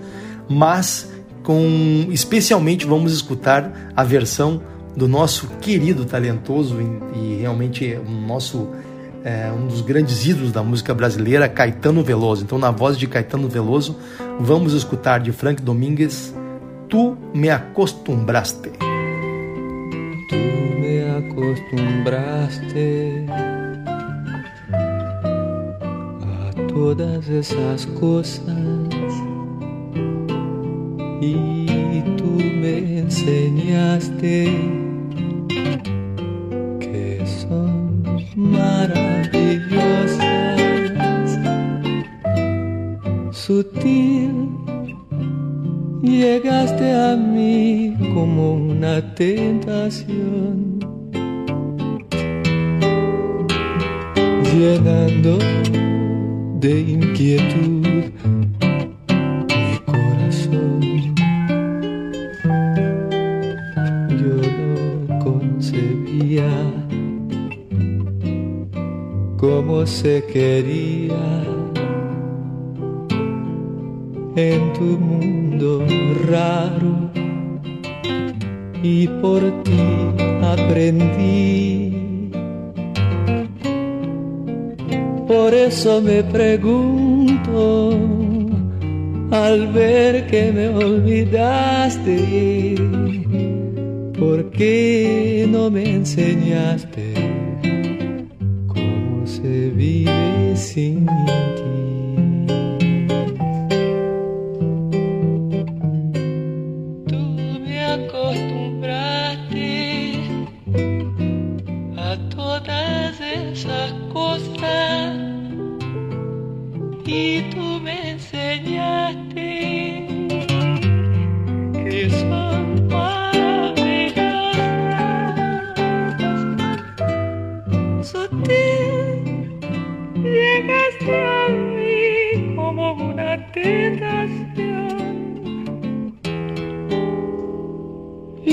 [0.47, 1.11] mas
[1.41, 4.61] com especialmente vamos escutar a versão
[4.99, 6.75] do nosso querido, talentoso
[7.15, 7.97] e, realmente
[8.27, 8.67] nosso
[9.23, 12.43] é, um dos grandes ídolos da música brasileira, Caetano Veloso.
[12.43, 13.97] Então, na voz de Caetano Veloso,
[14.39, 16.35] vamos escutar de Frank Domingues,
[16.89, 18.71] Tu me acostumbraste.
[20.27, 23.25] Tu me acostumbraste
[26.21, 28.41] a todas essas coisas
[31.21, 34.88] e tu me enseñaste
[38.51, 40.11] maravillosas,
[43.31, 44.33] sutil.
[46.01, 50.79] Llegaste a mí como una tentación,
[54.53, 55.37] llenando
[56.59, 57.78] de inquietud
[69.85, 71.43] se quería
[74.35, 75.85] en tu mundo
[76.29, 77.09] raro
[78.83, 79.81] y por ti
[80.41, 82.31] aprendí.
[85.27, 87.91] Por eso me pregunto
[89.31, 92.17] al ver que me olvidaste,
[94.17, 97.18] ¿por qué no me enseñaste
[100.73, 101.58] 情。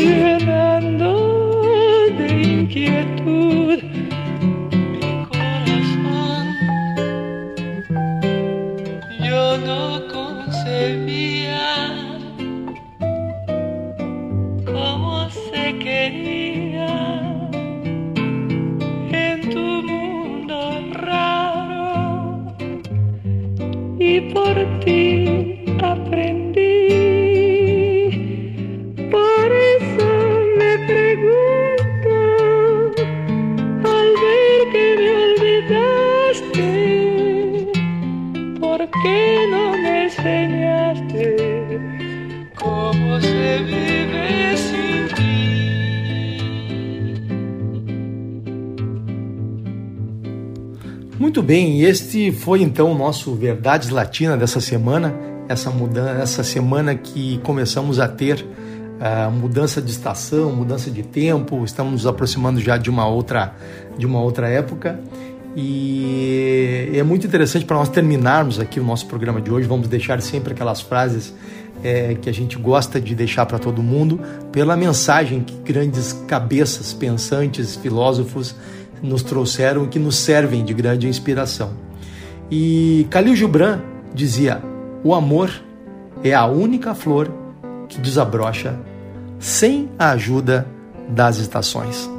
[0.06, 1.10] Llenando
[2.18, 3.78] de inquietud
[4.92, 6.46] mi corazón.
[9.24, 11.66] Yo no concebía
[14.64, 16.94] cómo se quería
[19.10, 20.58] en tu mundo
[20.92, 22.56] raro
[23.98, 24.54] y por
[24.84, 25.55] ti
[51.46, 55.14] bem, este foi então o nosso Verdades Latina dessa semana,
[55.48, 61.64] essa mudança, essa semana que começamos a ter uh, mudança de estação, mudança de tempo,
[61.64, 63.54] estamos nos aproximando já de uma outra,
[63.96, 64.98] de uma outra época
[65.54, 69.68] e é muito interessante para nós terminarmos aqui o nosso programa de hoje.
[69.68, 71.32] Vamos deixar sempre aquelas frases
[71.82, 74.20] é, que a gente gosta de deixar para todo mundo,
[74.50, 78.56] pela mensagem que grandes cabeças pensantes, filósofos
[79.02, 81.72] nos trouxeram e que nos servem de grande inspiração.
[82.50, 83.80] E Khalil Gibran
[84.14, 84.62] dizia:
[85.02, 85.50] o amor
[86.22, 87.30] é a única flor
[87.88, 88.78] que desabrocha
[89.38, 90.66] sem a ajuda
[91.08, 92.10] das estações.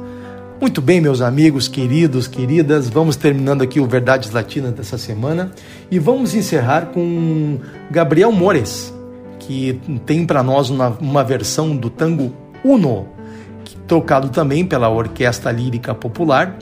[0.60, 5.52] Muito bem, meus amigos, queridos, queridas, vamos terminando aqui o Verdades Latinas dessa semana
[5.88, 7.60] e vamos encerrar com
[7.90, 8.92] Gabriel Mores,
[9.38, 12.32] que tem para nós uma, uma, versão do tango
[12.64, 13.06] Uno,
[13.86, 16.58] tocado também pela Orquestra Lírica Popular.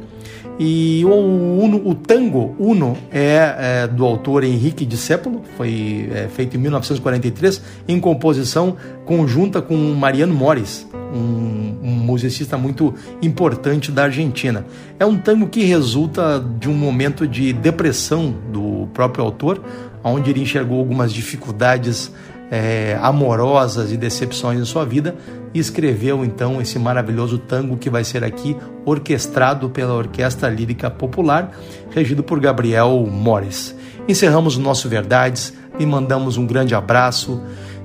[0.59, 6.57] E o, Uno, o tango Uno é, é, do autor Henrique Discépolo, foi é, feito
[6.57, 14.65] em 1943, em composição conjunta com Mariano Mores, um, um, musicista muito importante da Argentina.
[14.99, 19.63] É um tango que resulta de um momento de depressão do próprio autor,
[20.03, 22.11] onde ele enxergou algumas dificuldades
[22.51, 25.17] é, amorosas e decepções em sua vida
[25.57, 28.55] e escreveu então esse maravilhoso tango que vai ser aqui
[28.85, 31.51] orquestrado pela Orquestra Lírica Popular,
[31.91, 33.75] regido por Gabriel Mores.
[34.07, 37.41] Encerramos o nosso Verdades e mandamos um grande abraço.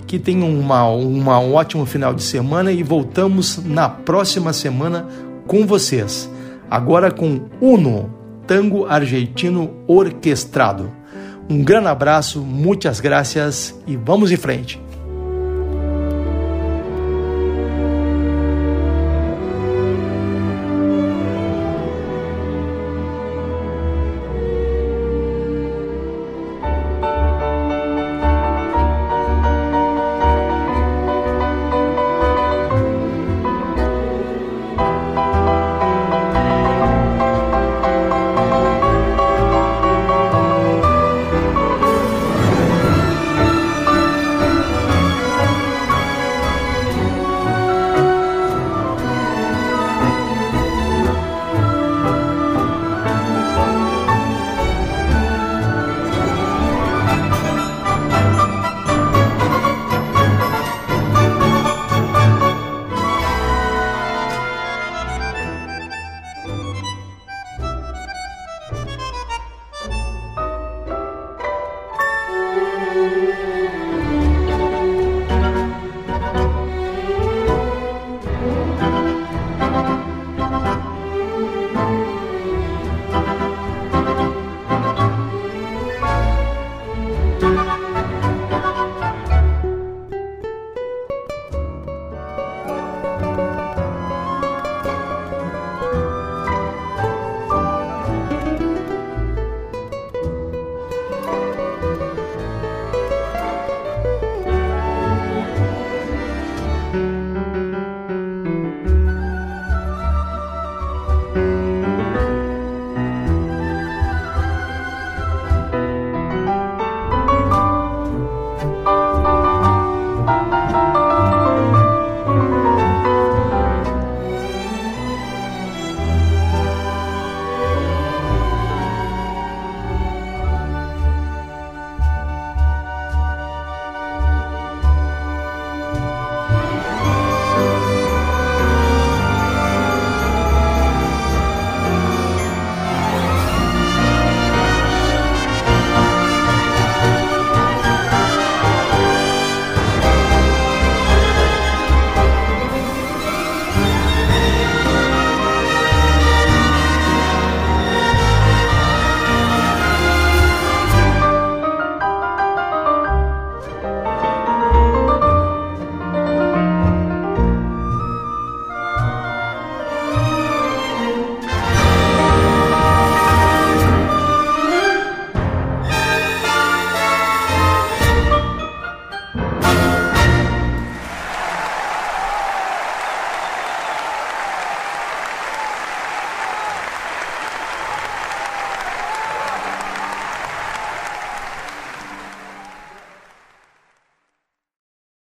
[0.05, 5.07] Que tenham uma, uma um ótimo final de semana e voltamos na próxima semana
[5.47, 6.29] com vocês.
[6.69, 8.13] Agora com Uno,
[8.45, 10.91] tango argentino orquestrado.
[11.49, 14.90] Um grande abraço, muitas graças e vamos em frente.